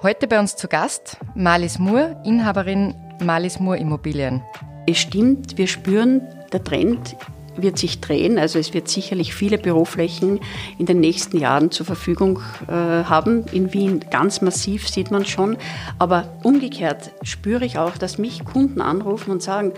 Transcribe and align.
Heute 0.00 0.28
bei 0.28 0.38
uns 0.38 0.54
zu 0.54 0.68
Gast 0.68 1.16
Marlies 1.34 1.80
Moore, 1.80 2.22
Inhaberin 2.24 2.94
Marlies 3.20 3.58
Moore 3.58 3.78
Immobilien. 3.78 4.44
Es 4.86 4.98
stimmt, 4.98 5.58
wir 5.58 5.66
spüren, 5.66 6.22
der 6.52 6.62
Trend 6.62 7.16
wird 7.56 7.78
sich 7.78 8.00
drehen. 8.00 8.38
Also 8.38 8.60
es 8.60 8.72
wird 8.72 8.88
sicherlich 8.88 9.34
viele 9.34 9.58
Büroflächen 9.58 10.38
in 10.78 10.86
den 10.86 11.00
nächsten 11.00 11.36
Jahren 11.36 11.72
zur 11.72 11.84
Verfügung 11.84 12.38
äh, 12.68 12.72
haben. 12.72 13.44
In 13.50 13.72
Wien 13.72 14.04
ganz 14.08 14.40
massiv 14.40 14.88
sieht 14.88 15.10
man 15.10 15.26
schon. 15.26 15.56
Aber 15.98 16.38
umgekehrt 16.44 17.10
spüre 17.22 17.64
ich 17.64 17.76
auch, 17.78 17.98
dass 17.98 18.18
mich 18.18 18.44
Kunden 18.44 18.80
anrufen 18.80 19.32
und 19.32 19.42
sagen, 19.42 19.72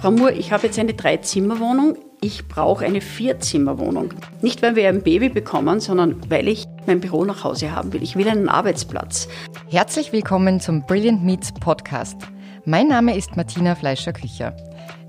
Frau 0.00 0.12
Moore, 0.12 0.34
ich 0.34 0.52
habe 0.52 0.68
jetzt 0.68 0.78
eine 0.78 0.94
Dreizimmerwohnung, 0.94 1.96
ich 2.20 2.46
brauche 2.46 2.84
eine 2.84 3.00
Vierzimmerwohnung. 3.00 4.14
Nicht, 4.42 4.62
weil 4.62 4.76
wir 4.76 4.88
ein 4.88 5.02
Baby 5.02 5.28
bekommen, 5.28 5.80
sondern 5.80 6.20
weil 6.30 6.46
ich 6.46 6.65
mein 6.86 7.00
Büro 7.00 7.24
nach 7.24 7.44
Hause 7.44 7.72
haben 7.72 7.92
will. 7.92 8.02
Ich 8.02 8.16
will 8.16 8.28
einen 8.28 8.48
Arbeitsplatz. 8.48 9.28
Herzlich 9.70 10.12
willkommen 10.12 10.60
zum 10.60 10.86
Brilliant 10.86 11.24
Meets 11.24 11.52
Podcast. 11.52 12.16
Mein 12.64 12.88
Name 12.88 13.16
ist 13.16 13.36
Martina 13.36 13.74
Fleischer-Kücher. 13.74 14.56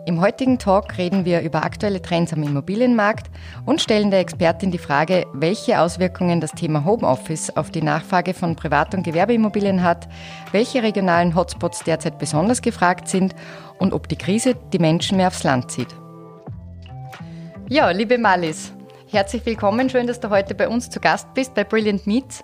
Im 0.05 0.21
heutigen 0.21 0.57
Talk 0.57 0.97
reden 0.97 1.25
wir 1.25 1.41
über 1.41 1.65
aktuelle 1.65 2.01
Trends 2.01 2.31
am 2.31 2.41
Immobilienmarkt 2.41 3.29
und 3.65 3.81
stellen 3.81 4.09
der 4.09 4.21
Expertin 4.21 4.71
die 4.71 4.77
Frage, 4.77 5.25
welche 5.33 5.81
Auswirkungen 5.81 6.39
das 6.39 6.53
Thema 6.53 6.85
Homeoffice 6.85 7.49
auf 7.57 7.71
die 7.71 7.81
Nachfrage 7.81 8.33
von 8.33 8.55
Privat- 8.55 8.95
und 8.95 9.03
Gewerbeimmobilien 9.03 9.83
hat, 9.83 10.07
welche 10.53 10.81
regionalen 10.81 11.35
Hotspots 11.35 11.83
derzeit 11.83 12.19
besonders 12.19 12.61
gefragt 12.61 13.09
sind 13.09 13.35
und 13.79 13.91
ob 13.91 14.07
die 14.07 14.15
Krise 14.15 14.55
die 14.71 14.79
Menschen 14.79 15.17
mehr 15.17 15.27
aufs 15.27 15.43
Land 15.43 15.71
zieht. 15.71 15.93
Ja, 17.67 17.89
liebe 17.91 18.17
Malis, 18.17 18.71
herzlich 19.11 19.45
willkommen. 19.45 19.89
Schön, 19.89 20.07
dass 20.07 20.19
du 20.19 20.29
heute 20.29 20.53
bei 20.55 20.67
uns 20.67 20.89
zu 20.89 20.99
Gast 20.99 21.33
bist 21.33 21.55
bei 21.55 21.63
Brilliant 21.63 22.05
Meets. 22.07 22.43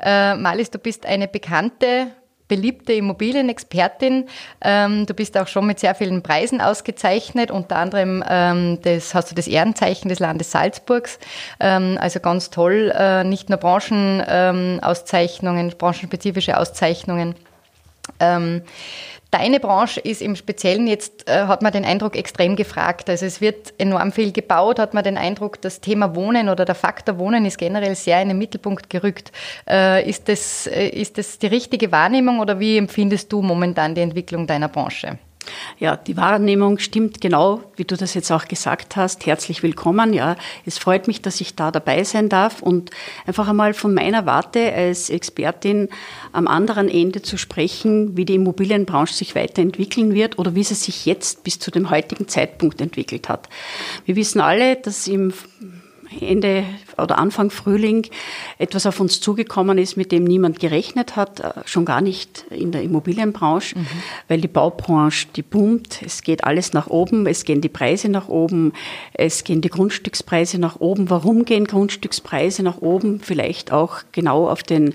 Äh, 0.00 0.34
Malis, 0.34 0.70
du 0.70 0.78
bist 0.78 1.06
eine 1.06 1.26
bekannte 1.28 2.08
beliebte 2.48 2.92
Immobilienexpertin. 2.92 4.26
Ähm, 4.60 5.06
du 5.06 5.14
bist 5.14 5.38
auch 5.38 5.46
schon 5.48 5.66
mit 5.66 5.80
sehr 5.80 5.94
vielen 5.94 6.22
Preisen 6.22 6.60
ausgezeichnet, 6.60 7.50
unter 7.50 7.76
anderem 7.76 8.22
ähm, 8.28 8.78
das, 8.82 9.14
hast 9.14 9.30
du 9.30 9.34
das 9.34 9.46
Ehrenzeichen 9.46 10.10
des 10.10 10.18
Landes 10.18 10.50
Salzburgs. 10.50 11.18
Ähm, 11.60 11.96
also 11.98 12.20
ganz 12.20 12.50
toll, 12.50 12.92
äh, 12.94 13.24
nicht 13.24 13.48
nur 13.48 13.56
Branchenauszeichnungen, 13.58 15.70
ähm, 15.70 15.78
branchenspezifische 15.78 16.58
Auszeichnungen. 16.58 17.36
Deine 19.32 19.60
Branche 19.60 19.98
ist 19.98 20.20
im 20.20 20.36
Speziellen 20.36 20.86
jetzt, 20.86 21.26
äh, 21.26 21.46
hat 21.46 21.62
man 21.62 21.72
den 21.72 21.86
Eindruck, 21.86 22.16
extrem 22.16 22.54
gefragt. 22.54 23.08
Also 23.08 23.24
es 23.24 23.40
wird 23.40 23.72
enorm 23.78 24.12
viel 24.12 24.30
gebaut, 24.30 24.78
hat 24.78 24.92
man 24.92 25.02
den 25.04 25.16
Eindruck, 25.16 25.58
das 25.62 25.80
Thema 25.80 26.14
Wohnen 26.14 26.50
oder 26.50 26.66
der 26.66 26.74
Faktor 26.74 27.18
Wohnen 27.18 27.46
ist 27.46 27.56
generell 27.56 27.94
sehr 27.94 28.20
in 28.20 28.28
den 28.28 28.36
Mittelpunkt 28.36 28.90
gerückt. 28.90 29.32
Äh, 29.66 30.06
ist, 30.06 30.28
das, 30.28 30.66
äh, 30.66 30.86
ist 30.86 31.16
das 31.16 31.38
die 31.38 31.46
richtige 31.46 31.90
Wahrnehmung 31.90 32.40
oder 32.40 32.60
wie 32.60 32.76
empfindest 32.76 33.32
du 33.32 33.40
momentan 33.40 33.94
die 33.94 34.02
Entwicklung 34.02 34.46
deiner 34.46 34.68
Branche? 34.68 35.16
Ja, 35.78 35.96
die 35.96 36.16
Wahrnehmung 36.16 36.78
stimmt 36.78 37.20
genau, 37.20 37.62
wie 37.76 37.84
du 37.84 37.96
das 37.96 38.14
jetzt 38.14 38.30
auch 38.30 38.46
gesagt 38.46 38.96
hast. 38.96 39.26
Herzlich 39.26 39.62
willkommen. 39.62 40.12
Ja, 40.12 40.36
es 40.64 40.78
freut 40.78 41.08
mich, 41.08 41.22
dass 41.22 41.40
ich 41.40 41.56
da 41.56 41.70
dabei 41.70 42.04
sein 42.04 42.28
darf 42.28 42.62
und 42.62 42.90
einfach 43.26 43.48
einmal 43.48 43.74
von 43.74 43.94
meiner 43.94 44.26
Warte 44.26 44.72
als 44.72 45.10
Expertin 45.10 45.88
am 46.32 46.46
anderen 46.46 46.88
Ende 46.88 47.22
zu 47.22 47.36
sprechen, 47.36 48.16
wie 48.16 48.24
die 48.24 48.36
Immobilienbranche 48.36 49.14
sich 49.14 49.34
weiterentwickeln 49.34 50.14
wird 50.14 50.38
oder 50.38 50.54
wie 50.54 50.64
sie 50.64 50.74
sich 50.74 51.06
jetzt 51.06 51.44
bis 51.44 51.58
zu 51.58 51.70
dem 51.70 51.90
heutigen 51.90 52.28
Zeitpunkt 52.28 52.80
entwickelt 52.80 53.28
hat. 53.28 53.48
Wir 54.04 54.16
wissen 54.16 54.40
alle, 54.40 54.76
dass 54.76 55.08
im 55.08 55.32
Ende 56.20 56.64
oder 56.98 57.18
Anfang 57.18 57.50
Frühling 57.50 58.06
etwas 58.58 58.86
auf 58.86 59.00
uns 59.00 59.20
zugekommen 59.20 59.78
ist, 59.78 59.96
mit 59.96 60.12
dem 60.12 60.24
niemand 60.24 60.60
gerechnet 60.60 61.16
hat, 61.16 61.40
äh, 61.40 61.52
schon 61.64 61.84
gar 61.84 62.00
nicht 62.00 62.44
in 62.50 62.72
der 62.72 62.82
Immobilienbranche, 62.82 63.78
mhm. 63.78 63.86
weil 64.28 64.40
die 64.40 64.48
Baubranche, 64.48 65.28
die 65.34 65.42
boomt, 65.42 66.02
es 66.02 66.22
geht 66.22 66.44
alles 66.44 66.72
nach 66.72 66.88
oben, 66.88 67.26
es 67.26 67.44
gehen 67.44 67.60
die 67.60 67.68
Preise 67.68 68.08
nach 68.08 68.28
oben, 68.28 68.72
es 69.14 69.44
gehen 69.44 69.60
die 69.60 69.70
Grundstückspreise 69.70 70.58
nach 70.58 70.80
oben. 70.80 71.10
Warum 71.10 71.44
gehen 71.44 71.66
Grundstückspreise 71.66 72.62
nach 72.62 72.78
oben? 72.78 73.20
Vielleicht 73.20 73.72
auch 73.72 73.98
genau 74.12 74.48
auf 74.48 74.62
den 74.62 74.94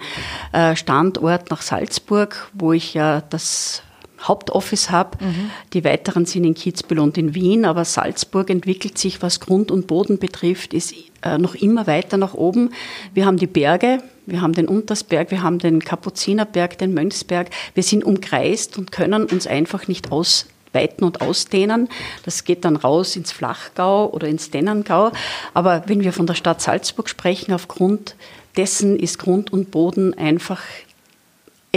äh, 0.53 0.75
Standort 0.75 1.49
nach 1.49 1.61
Salzburg, 1.61 2.49
wo 2.53 2.73
ich 2.73 2.93
ja 2.93 3.21
das 3.21 3.83
Hauptoffice 4.21 4.89
habe. 4.89 5.23
Mhm. 5.23 5.51
Die 5.73 5.83
weiteren 5.83 6.25
sind 6.25 6.43
in 6.43 6.55
Kitzbühel 6.55 6.99
und 6.99 7.17
in 7.17 7.35
Wien, 7.35 7.65
aber 7.65 7.85
Salzburg 7.85 8.49
entwickelt 8.49 8.97
sich, 8.97 9.21
was 9.21 9.39
Grund 9.39 9.71
und 9.71 9.87
Boden 9.87 10.17
betrifft, 10.17 10.73
ist 10.73 10.93
äh, 11.21 11.37
noch 11.37 11.55
immer 11.55 11.87
weiter 11.87 12.17
nach 12.17 12.33
oben. 12.33 12.71
Wir 13.13 13.25
haben 13.25 13.37
die 13.37 13.47
Berge, 13.47 13.99
wir 14.25 14.41
haben 14.41 14.53
den 14.53 14.67
Untersberg, 14.67 15.31
wir 15.31 15.41
haben 15.41 15.59
den 15.59 15.79
Kapuzinerberg, 15.79 16.77
den 16.77 16.93
Mönchsberg. 16.93 17.49
Wir 17.73 17.83
sind 17.83 18.03
umkreist 18.03 18.77
und 18.77 18.91
können 18.91 19.25
uns 19.25 19.47
einfach 19.47 19.87
nicht 19.87 20.11
ausweiten 20.11 21.03
und 21.03 21.21
ausdehnen. 21.21 21.87
Das 22.25 22.43
geht 22.43 22.65
dann 22.65 22.75
raus 22.75 23.15
ins 23.15 23.31
Flachgau 23.31 24.09
oder 24.09 24.27
ins 24.27 24.51
Dennengau. 24.51 25.11
Aber 25.53 25.83
wenn 25.87 26.03
wir 26.03 26.11
von 26.11 26.27
der 26.27 26.35
Stadt 26.35 26.61
Salzburg 26.61 27.07
sprechen, 27.07 27.53
aufgrund 27.53 28.15
dessen 28.57 28.97
ist 28.97 29.19
Grund 29.19 29.53
und 29.53 29.71
Boden 29.71 30.13
einfach 30.15 30.61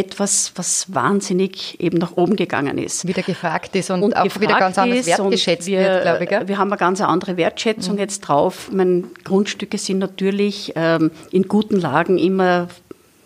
etwas, 0.00 0.52
was 0.56 0.92
wahnsinnig 0.94 1.78
eben 1.80 1.98
nach 1.98 2.16
oben 2.16 2.36
gegangen 2.36 2.78
ist. 2.78 3.06
Wieder 3.06 3.22
gefragt 3.22 3.76
ist 3.76 3.90
und, 3.90 4.02
und 4.02 4.16
auch 4.16 4.40
wieder 4.40 4.58
ganz 4.58 4.78
anders 4.78 5.06
wertgeschätzt 5.06 5.66
wir, 5.66 5.80
wird, 5.80 6.02
glaube 6.02 6.24
ich. 6.24 6.30
Gell? 6.30 6.48
Wir 6.48 6.58
haben 6.58 6.72
eine 6.72 6.78
ganz 6.78 7.00
andere 7.00 7.36
Wertschätzung 7.36 7.94
mhm. 7.94 8.00
jetzt 8.00 8.20
drauf. 8.20 8.70
Meine, 8.72 9.04
Grundstücke 9.24 9.78
sind 9.78 9.98
natürlich 9.98 10.72
ähm, 10.74 11.10
in 11.30 11.48
guten 11.48 11.78
Lagen 11.78 12.18
immer 12.18 12.68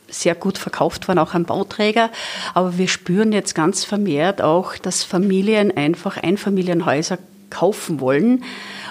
sehr 0.08 0.34
gut 0.34 0.58
verkauft 0.58 1.08
worden, 1.08 1.18
auch 1.18 1.34
an 1.34 1.44
Bauträger. 1.44 2.10
Aber 2.52 2.76
wir 2.76 2.88
spüren 2.88 3.32
jetzt 3.32 3.54
ganz 3.54 3.84
vermehrt 3.84 4.42
auch, 4.42 4.76
dass 4.76 5.04
Familien 5.04 5.76
einfach 5.76 6.16
Einfamilienhäuser 6.16 7.18
kaufen 7.50 8.00
wollen. 8.00 8.44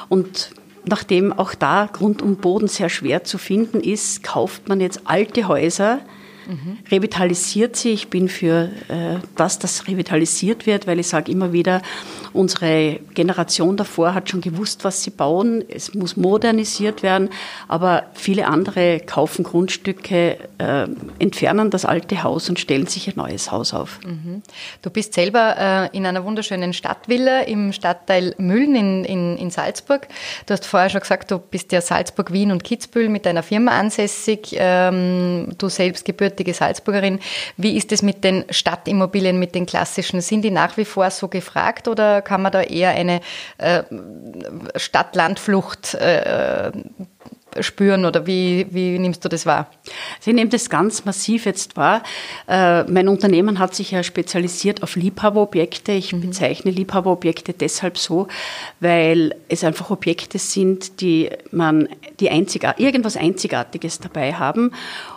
Und 0.10 0.52
nachdem 0.86 1.34
auch 1.34 1.54
da 1.54 1.90
Grund 1.92 2.22
und 2.22 2.42
Boden 2.42 2.68
sehr 2.68 2.90
schwer 2.90 3.24
zu 3.24 3.38
finden 3.38 3.82
ist, 3.82 4.24
kauft 4.24 4.70
man 4.70 4.80
jetzt 4.80 5.02
alte 5.06 5.48
Häuser, 5.48 6.00
mhm. 6.48 6.78
revitalisiert 6.92 7.76
sie. 7.76 7.92
Ich 7.92 8.10
bin 8.10 8.30
für 8.30 8.70
äh, 8.90 9.18
das, 9.36 9.60
dass 9.60 9.88
revitalisiert 9.88 10.66
wird, 10.66 10.88
weil 10.88 11.00
ich 11.00 11.08
sage 11.08 11.32
immer 11.32 11.54
wieder, 11.54 11.82
unsere 12.34 13.00
Generation 13.14 13.78
davor 13.78 14.14
hat 14.14 14.30
schon 14.30 14.42
gewusst, 14.42 14.84
was 14.84 15.04
sie 15.04 15.12
bauen. 15.12 15.64
Es 15.70 15.94
muss 15.94 16.18
modernisiert 16.18 17.04
werden, 17.04 17.30
aber 17.68 18.04
viele 18.14 18.48
andere 18.48 19.00
kaufen 19.00 19.44
Grundstücke, 19.44 20.38
äh, 20.58 20.88
entfernen 21.20 21.70
das 21.70 21.86
alte 21.86 22.24
Haus 22.24 22.50
und 22.50 22.60
stellen 22.60 22.88
sich 22.88 23.08
ein 23.08 23.14
neues 23.16 23.52
Haus 23.52 23.74
auf. 23.74 24.00
Mhm. 24.06 24.42
Du 24.82 24.90
bist 24.90 25.14
selber 25.14 25.56
äh, 25.94 25.98
in 25.98 26.06
einer 26.06 26.26
wunderschönen 26.26 26.74
Stadtvilla 26.74 27.42
im 27.42 27.72
Stadtteil 27.72 28.34
Mühlen 28.38 28.76
in, 28.76 29.06
in, 29.06 29.38
in 29.38 29.52
Salzburg. 29.52 30.08
Du 30.46 30.54
hast 30.54 30.66
vorher 30.66 30.90
schon 30.90 31.02
gesagt, 31.02 31.32
du 31.32 31.38
bist 31.38 31.72
ja 31.72 31.82
Salzburg, 31.82 32.34
Wien 32.34 32.52
und 32.52 32.64
Kitzbühel 32.64 33.10
mit 33.10 33.26
deiner 33.26 33.44
Firma 33.44 33.72
ansässig. 33.72 34.56
Ähm, 34.58 35.54
du 35.58 35.70
selbst 35.70 36.06
gebürtige 36.34 36.54
Salzburgerin. 36.54 37.20
Wie 37.58 37.78
ist 37.78 37.92
es 37.92 38.02
mit 38.02 38.24
den 38.24 38.46
Stadtimmobilien, 38.50 39.40
mit 39.40 39.56
den 39.56 39.66
klassischen? 39.66 40.22
Sind 40.22 40.42
die 40.42 40.52
nach 40.52 40.78
wie 40.78 40.86
vor 40.86 41.10
so 41.12 41.28
gefragt 41.28 41.88
oder 41.88 42.22
kann 42.22 42.42
man 42.42 42.52
da 42.52 42.62
eher 42.62 42.90
eine 42.90 43.22
äh, 43.58 43.84
Stadt-Land-Flucht 44.76 45.94
äh, 45.96 46.72
spüren 47.62 48.06
oder 48.06 48.26
wie, 48.28 48.68
wie 48.72 48.98
nimmst 49.00 49.24
du 49.24 49.30
das 49.30 49.46
wahr? 49.46 49.68
Ich 50.26 50.34
nehme 50.34 50.50
das 50.50 50.70
ganz 50.70 51.06
massiv 51.06 51.46
jetzt 51.46 51.78
wahr. 51.78 52.04
Äh, 52.48 52.84
mein 52.84 53.08
Unternehmen 53.08 53.60
hat 53.60 53.76
sich 53.76 53.92
ja 53.92 54.04
spezialisiert 54.04 54.84
auf 54.84 54.96
Liebhaberobjekte. 54.96 55.92
Ich 55.92 56.14
mhm. 56.14 56.22
bezeichne 56.22 56.72
Liebhaberobjekte 56.72 57.54
deshalb 57.54 57.98
so, 57.98 58.28
weil 58.80 59.36
es 59.50 59.64
einfach 59.64 59.90
Objekte 59.90 60.40
sind, 60.40 61.02
die 61.02 61.30
man 61.52 61.90
die 62.20 62.30
einzigar 62.30 62.80
irgendwas 62.80 63.18
Einzigartiges 63.18 64.00
dabei 64.00 64.34
haben. 64.34 64.72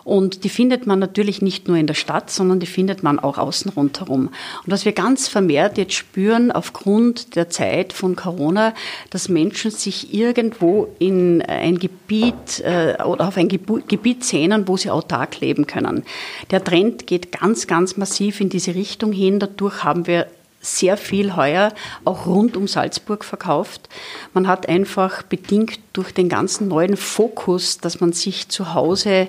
Und 0.05 0.45
die 0.45 0.49
findet 0.49 0.87
man 0.87 0.99
natürlich 0.99 1.43
nicht 1.43 1.69
nur 1.69 1.77
in 1.77 1.87
der 1.87 1.95
Stadt, 1.95 2.31
sondern 2.31 2.61
die 2.61 2.67
findet 2.67 3.03
man 3.03 3.19
auch 3.19 3.39
außen 3.39 3.73
rundherum. 3.73 4.29
Und 4.65 4.73
was 4.73 4.85
wir 4.85 4.93
ganz 4.93 5.29
vermehrt 5.29 5.79
jetzt 5.79 5.95
spüren 5.95 6.53
aufgrund 6.53 7.35
der 7.37 7.51
Zeit 7.51 7.93
von 7.93 8.17
Corona, 8.17 8.75
dass 9.11 9.29
Menschen 9.29 9.71
sich 9.71 10.15
irgendwo 10.15 10.89
in 10.99 11.43
ein 11.43 11.79
Gebiet 11.79 12.26
äh, 12.63 13.03
oder 13.03 13.29
auf 13.29 13.37
ein 13.37 13.49
Gebiet 13.49 14.25
sehnen, 14.25 14.69
wo 14.69 14.77
sie 14.77 14.91
autark 14.91 15.41
leben 15.41 15.67
können. 15.67 16.05
Der 16.51 16.63
Trend 16.63 17.07
geht 17.07 17.33
ganz, 17.33 17.67
ganz 17.67 17.97
massiv 17.97 18.41
in 18.41 18.49
diese 18.49 18.75
Richtung 18.75 19.13
hin. 19.13 19.39
Dadurch 19.39 19.85
haben 19.85 20.07
wir 20.07 20.27
sehr 20.67 20.97
viel 20.97 21.37
heuer 21.37 21.73
auch 22.05 22.27
rund 22.27 22.57
um 22.57 22.67
Salzburg 22.69 23.25
verkauft. 23.25 23.89
Man 24.35 24.49
hat 24.49 24.69
einfach 24.69 25.23
bedingt 25.23 25.79
durch 25.93 26.13
den 26.13 26.29
ganzen 26.29 26.69
neuen 26.69 26.97
Fokus, 26.97 27.79
dass 27.79 28.01
man 28.01 28.13
sich 28.13 28.49
zu 28.49 28.75
Hause 28.75 29.29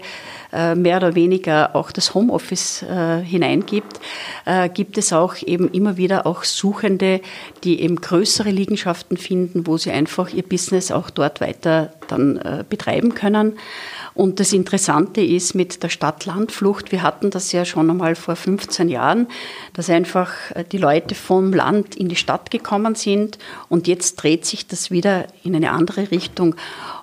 äh, 0.51 0.75
mehr 0.75 0.97
oder 0.97 1.15
weniger 1.15 1.75
auch 1.75 1.91
das 1.91 2.13
Homeoffice 2.13 2.81
äh, 2.83 3.19
hineingibt, 3.21 3.99
äh, 4.45 4.69
gibt 4.69 4.97
es 4.97 5.13
auch 5.13 5.35
eben 5.45 5.69
immer 5.71 5.97
wieder 5.97 6.25
auch 6.25 6.43
Suchende, 6.43 7.21
die 7.63 7.81
eben 7.81 7.97
größere 7.97 8.49
Liegenschaften 8.49 9.17
finden, 9.17 9.67
wo 9.67 9.77
sie 9.77 9.91
einfach 9.91 10.29
ihr 10.33 10.43
Business 10.43 10.91
auch 10.91 11.09
dort 11.09 11.41
weiter 11.41 11.93
dann 12.07 12.65
betreiben 12.69 13.13
können. 13.13 13.57
Und 14.17 14.39
das 14.39 14.51
Interessante 14.51 15.21
ist 15.21 15.53
mit 15.53 15.83
der 15.83 15.89
Stadt-Land-Flucht, 15.89 16.91
wir 16.91 17.03
hatten 17.03 17.29
das 17.29 17.51
ja 17.51 17.65
schon 17.65 17.87
einmal 17.91 18.15
vor 18.15 18.35
15 18.35 18.89
Jahren, 18.89 19.27
dass 19.73 19.91
einfach 19.91 20.31
äh, 20.55 20.63
die 20.63 20.79
Leute 20.79 21.13
vom 21.13 21.53
Land 21.53 21.95
in 21.95 22.09
die 22.09 22.15
Stadt 22.15 22.49
gekommen 22.49 22.95
sind 22.95 23.37
und 23.69 23.87
jetzt 23.87 24.15
dreht 24.15 24.43
sich 24.43 24.65
das 24.65 24.89
wieder 24.89 25.27
in 25.43 25.55
eine 25.55 25.69
andere 25.69 26.09
Richtung. 26.09 26.55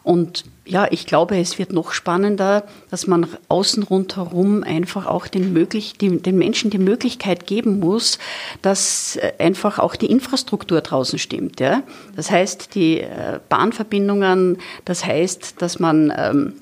Und 0.03 0.45
ja, 0.67 0.89
ich 0.91 1.07
glaube, 1.07 1.39
es 1.39 1.59
wird 1.59 1.73
noch 1.73 1.93
spannender, 1.93 2.65
dass 2.91 3.07
man 3.07 3.29
außen 3.49 3.85
rundherum 3.85 4.65
einfach 4.65 5.07
auch 5.07 5.29
den, 5.29 5.53
möglich, 5.53 5.95
den 5.99 6.37
Menschen 6.37 6.71
die 6.71 6.79
Möglichkeit 6.79 7.47
geben 7.47 7.79
muss, 7.79 8.19
dass 8.61 9.17
äh, 9.17 9.35
einfach 9.39 9.79
auch 9.79 9.95
die 9.95 10.11
Infrastruktur 10.11 10.81
draußen 10.81 11.21
stimmt. 11.21 11.61
Ja? 11.61 11.85
Das 12.17 12.31
heißt, 12.33 12.75
die 12.75 13.03
äh, 13.03 13.39
Bahnverbindungen, 13.49 14.59
das 14.85 15.05
heißt, 15.05 15.63
dass 15.63 15.79
man 15.79 16.13
ähm, 16.17 16.55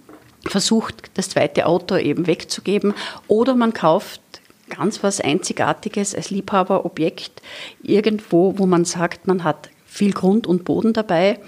versucht, 0.46 1.10
das 1.14 1.30
zweite 1.30 1.66
Auto 1.66 1.96
eben 1.96 2.26
wegzugeben. 2.26 2.94
Oder 3.28 3.54
man 3.54 3.72
kauft 3.72 4.20
ganz 4.68 5.02
was 5.02 5.20
Einzigartiges 5.20 6.14
als 6.14 6.30
Liebhaberobjekt 6.30 7.42
irgendwo, 7.82 8.58
wo 8.58 8.66
man 8.66 8.84
sagt, 8.84 9.26
man 9.26 9.44
hat 9.44 9.68
viel 9.86 10.12
Grund 10.12 10.46
und 10.46 10.64
Boden 10.64 10.92
dabei 10.92 11.38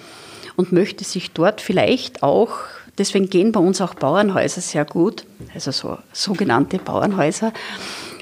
und 0.56 0.72
möchte 0.72 1.04
sich 1.04 1.30
dort 1.30 1.60
vielleicht 1.60 2.22
auch, 2.22 2.50
deswegen 2.98 3.30
gehen 3.30 3.52
bei 3.52 3.60
uns 3.60 3.80
auch 3.80 3.94
Bauernhäuser 3.94 4.60
sehr 4.60 4.84
gut, 4.84 5.24
also 5.54 5.70
so 5.70 5.98
sogenannte 6.12 6.78
Bauernhäuser, 6.78 7.52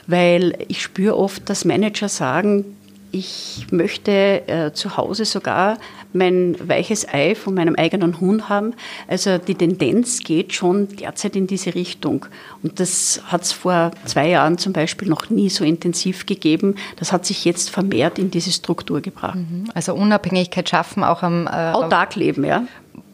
weil 0.07 0.57
ich 0.69 0.83
spüre 0.83 1.17
oft, 1.17 1.49
dass 1.51 1.65
Manager 1.65 2.09
sagen, 2.09 2.77
ich 3.11 3.67
möchte 3.71 4.49
äh, 4.49 4.73
zu 4.73 4.97
Hause 4.97 5.25
sogar 5.25 5.79
mein 6.13 6.57
weiches 6.69 7.07
Ei 7.09 7.35
von 7.35 7.55
meinem 7.55 7.75
eigenen 7.77 8.21
Huhn 8.21 8.49
haben. 8.49 8.75
Also 9.09 9.39
die 9.39 9.55
Tendenz 9.55 10.21
geht 10.21 10.53
schon 10.53 10.89
derzeit 10.97 11.37
in 11.37 11.47
diese 11.47 11.75
Richtung. 11.75 12.27
Und 12.63 12.81
das 12.81 13.23
hat 13.27 13.43
es 13.43 13.53
vor 13.53 13.91
zwei 14.05 14.29
Jahren 14.29 14.59
zum 14.59 14.73
Beispiel 14.73 15.09
noch 15.09 15.31
nie 15.31 15.49
so 15.49 15.65
intensiv 15.65 16.27
gegeben. 16.27 16.77
Das 16.97 17.13
hat 17.13 17.27
sich 17.27 17.45
jetzt 17.45 17.71
vermehrt 17.71 18.19
in 18.19 18.31
diese 18.31 18.53
Struktur 18.53 19.01
gebracht. 19.01 19.37
Mhm. 19.37 19.65
Also 19.75 19.95
Unabhängigkeit 19.95 20.69
schaffen 20.69 21.05
auch 21.05 21.23
am 21.23 21.47
äh, 21.47 21.51
Autark 21.51 22.17
leben, 22.17 22.45
ja. 22.45 22.65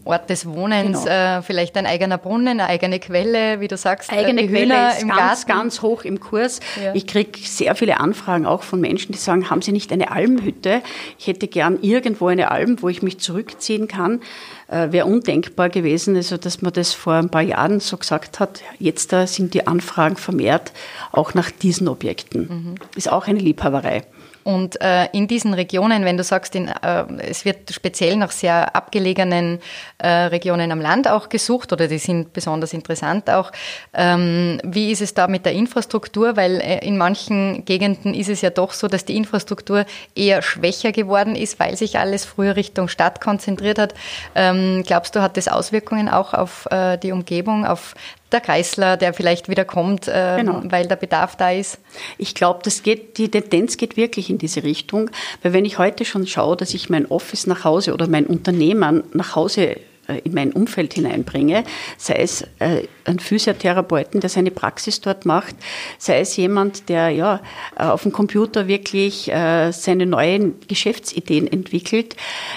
Ort 0.08 0.30
des 0.30 0.46
Wohnens, 0.46 1.04
genau. 1.04 1.38
äh, 1.38 1.42
vielleicht 1.42 1.76
ein 1.76 1.84
eigener 1.84 2.16
Brunnen, 2.16 2.48
eine 2.48 2.66
eigene 2.66 2.98
Quelle, 2.98 3.60
wie 3.60 3.68
du 3.68 3.76
sagst. 3.76 4.10
Eigene 4.10 4.42
äh, 4.42 4.48
Quelle 4.48 4.88
ist 4.92 5.02
im 5.02 5.08
ganz, 5.08 5.46
Garten. 5.46 5.46
ganz 5.46 5.82
hoch 5.82 6.04
im 6.04 6.18
Kurs. 6.18 6.60
Ja. 6.82 6.94
Ich 6.94 7.06
kriege 7.06 7.38
sehr 7.38 7.74
viele 7.74 8.00
Anfragen 8.00 8.46
auch 8.46 8.62
von 8.62 8.80
Menschen, 8.80 9.12
die 9.12 9.18
sagen, 9.18 9.50
haben 9.50 9.60
Sie 9.60 9.70
nicht 9.70 9.92
eine 9.92 10.10
Almhütte? 10.10 10.80
Ich 11.18 11.26
hätte 11.26 11.46
gern 11.46 11.78
irgendwo 11.82 12.28
eine 12.28 12.50
Alm, 12.50 12.80
wo 12.80 12.88
ich 12.88 13.02
mich 13.02 13.18
zurückziehen 13.18 13.86
kann. 13.86 14.22
Äh, 14.68 14.92
Wäre 14.92 15.04
undenkbar 15.04 15.68
gewesen, 15.68 16.16
also 16.16 16.38
dass 16.38 16.62
man 16.62 16.72
das 16.72 16.94
vor 16.94 17.14
ein 17.14 17.28
paar 17.28 17.42
Jahren 17.42 17.80
so 17.80 17.98
gesagt 17.98 18.40
hat. 18.40 18.62
Jetzt 18.78 19.12
da 19.12 19.26
sind 19.26 19.52
die 19.52 19.66
Anfragen 19.66 20.16
vermehrt 20.16 20.72
auch 21.12 21.34
nach 21.34 21.50
diesen 21.50 21.86
Objekten. 21.86 22.40
Mhm. 22.40 22.74
Ist 22.96 23.12
auch 23.12 23.26
eine 23.26 23.40
Liebhaberei. 23.40 24.04
Und 24.48 24.80
äh, 24.80 25.08
in 25.12 25.28
diesen 25.28 25.52
Regionen, 25.52 26.06
wenn 26.06 26.16
du 26.16 26.24
sagst, 26.24 26.54
in, 26.54 26.68
äh, 26.68 27.04
es 27.18 27.44
wird 27.44 27.70
speziell 27.70 28.16
nach 28.16 28.30
sehr 28.30 28.74
abgelegenen 28.74 29.58
äh, 29.98 30.08
Regionen 30.08 30.72
am 30.72 30.80
Land 30.80 31.06
auch 31.06 31.28
gesucht 31.28 31.70
oder 31.70 31.86
die 31.86 31.98
sind 31.98 32.32
besonders 32.32 32.72
interessant 32.72 33.28
auch, 33.28 33.52
ähm, 33.92 34.58
wie 34.64 34.90
ist 34.90 35.02
es 35.02 35.12
da 35.12 35.28
mit 35.28 35.44
der 35.44 35.52
Infrastruktur? 35.52 36.38
Weil 36.38 36.62
äh, 36.62 36.78
in 36.78 36.96
manchen 36.96 37.66
Gegenden 37.66 38.14
ist 38.14 38.30
es 38.30 38.40
ja 38.40 38.48
doch 38.48 38.72
so, 38.72 38.88
dass 38.88 39.04
die 39.04 39.18
Infrastruktur 39.18 39.84
eher 40.14 40.40
schwächer 40.40 40.92
geworden 40.92 41.36
ist, 41.36 41.60
weil 41.60 41.76
sich 41.76 41.98
alles 41.98 42.24
früher 42.24 42.56
Richtung 42.56 42.88
Stadt 42.88 43.20
konzentriert 43.20 43.78
hat. 43.78 43.92
Ähm, 44.34 44.82
glaubst 44.86 45.14
du, 45.14 45.20
hat 45.20 45.36
das 45.36 45.48
Auswirkungen 45.48 46.08
auch 46.08 46.32
auf 46.32 46.64
äh, 46.70 46.96
die 46.96 47.12
Umgebung, 47.12 47.66
auf 47.66 47.94
der 48.32 48.40
Kreisler, 48.40 48.96
der 48.96 49.14
vielleicht 49.14 49.48
wieder 49.48 49.64
kommt, 49.64 50.08
äh, 50.08 50.36
genau. 50.38 50.62
weil 50.64 50.86
der 50.86 50.96
Bedarf 50.96 51.36
da 51.36 51.50
ist? 51.50 51.78
Ich 52.18 52.34
glaube, 52.34 52.60
das 52.62 52.82
geht, 52.82 53.18
die 53.18 53.30
Tendenz 53.30 53.76
geht 53.76 53.96
wirklich 53.96 54.30
in 54.30 54.38
diese 54.38 54.62
Richtung, 54.62 55.10
weil 55.42 55.52
wenn 55.52 55.64
ich 55.64 55.78
heute 55.78 56.04
schon 56.04 56.26
schaue, 56.26 56.56
dass 56.56 56.74
ich 56.74 56.90
mein 56.90 57.06
Office 57.06 57.46
nach 57.46 57.64
Hause 57.64 57.94
oder 57.94 58.08
mein 58.08 58.26
Unternehmen 58.26 59.04
nach 59.12 59.34
Hause 59.34 59.76
in 60.14 60.34
mein 60.34 60.52
Umfeld 60.52 60.94
hineinbringe, 60.94 61.64
sei 61.96 62.14
es 62.14 62.42
äh, 62.58 62.88
ein 63.04 63.18
Physiotherapeuten, 63.18 64.20
der 64.20 64.30
seine 64.30 64.50
Praxis 64.50 65.00
dort 65.00 65.26
macht, 65.26 65.54
sei 65.98 66.20
es 66.20 66.36
jemand, 66.36 66.88
der 66.88 67.10
ja 67.10 67.40
äh, 67.76 67.84
auf 67.84 68.02
dem 68.02 68.12
Computer 68.12 68.68
wirklich 68.68 69.30
seine 69.70 70.06
neuen 70.06 70.54
Geschäftsideen 70.68 71.46
entwickelt, 71.46 72.16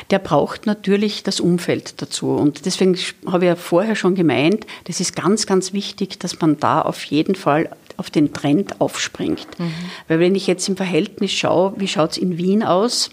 der 0.10 0.20
braucht 0.20 0.66
natürlich 0.66 1.24
das 1.24 1.40
Umfeld 1.40 2.02
dazu. 2.02 2.32
Und 2.32 2.66
deswegen 2.66 2.98
habe 3.26 3.46
ich 3.46 3.50
ja 3.50 3.56
vorher 3.56 3.96
schon 3.96 4.16
gemeint, 4.16 4.66
das 4.86 5.00
ist 5.00 5.16
ganz, 5.16 5.46
ganz 5.46 5.74
wichtig, 5.74 6.20
dass 6.20 6.40
man 6.40 6.58
da 6.58 6.82
auf 6.82 7.04
jeden 7.06 7.36
Fall 7.36 7.70
auf 7.98 8.10
den 8.10 8.34
Trend 8.34 8.82
aufspringt. 8.82 9.48
Mhm. 9.60 9.74
Weil 10.08 10.20
wenn 10.20 10.36
ich 10.36 10.48
jetzt 10.48 10.68
im 10.70 10.78
Verhältnis 10.78 11.32
schaue, 11.32 11.74
wie 11.78 11.88
schaut 11.88 12.12
es 12.12 12.18
in 12.18 12.38
Wien 12.38 12.64
aus? 12.64 13.12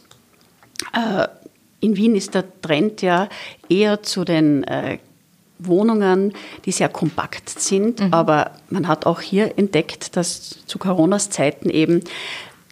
In 1.81 1.97
Wien 1.97 2.17
ist 2.17 2.35
der 2.35 2.45
Trend 2.61 3.03
ja 3.03 3.29
eher 3.69 4.03
zu 4.03 4.25
den 4.25 4.65
äh, 4.65 4.99
Wohnungen, 5.59 6.33
die 6.65 6.73
sehr 6.73 6.89
kompakt 6.89 7.49
sind. 7.49 8.01
Mhm. 8.01 8.15
Aber 8.15 8.53
man 8.71 8.89
hat 8.89 9.07
auch 9.07 9.21
hier 9.21 9.59
entdeckt, 9.59 10.17
dass 10.17 10.65
zu 10.67 10.79
Coronas 10.79 11.31
Zeiten 11.31 11.71
eben 11.71 12.03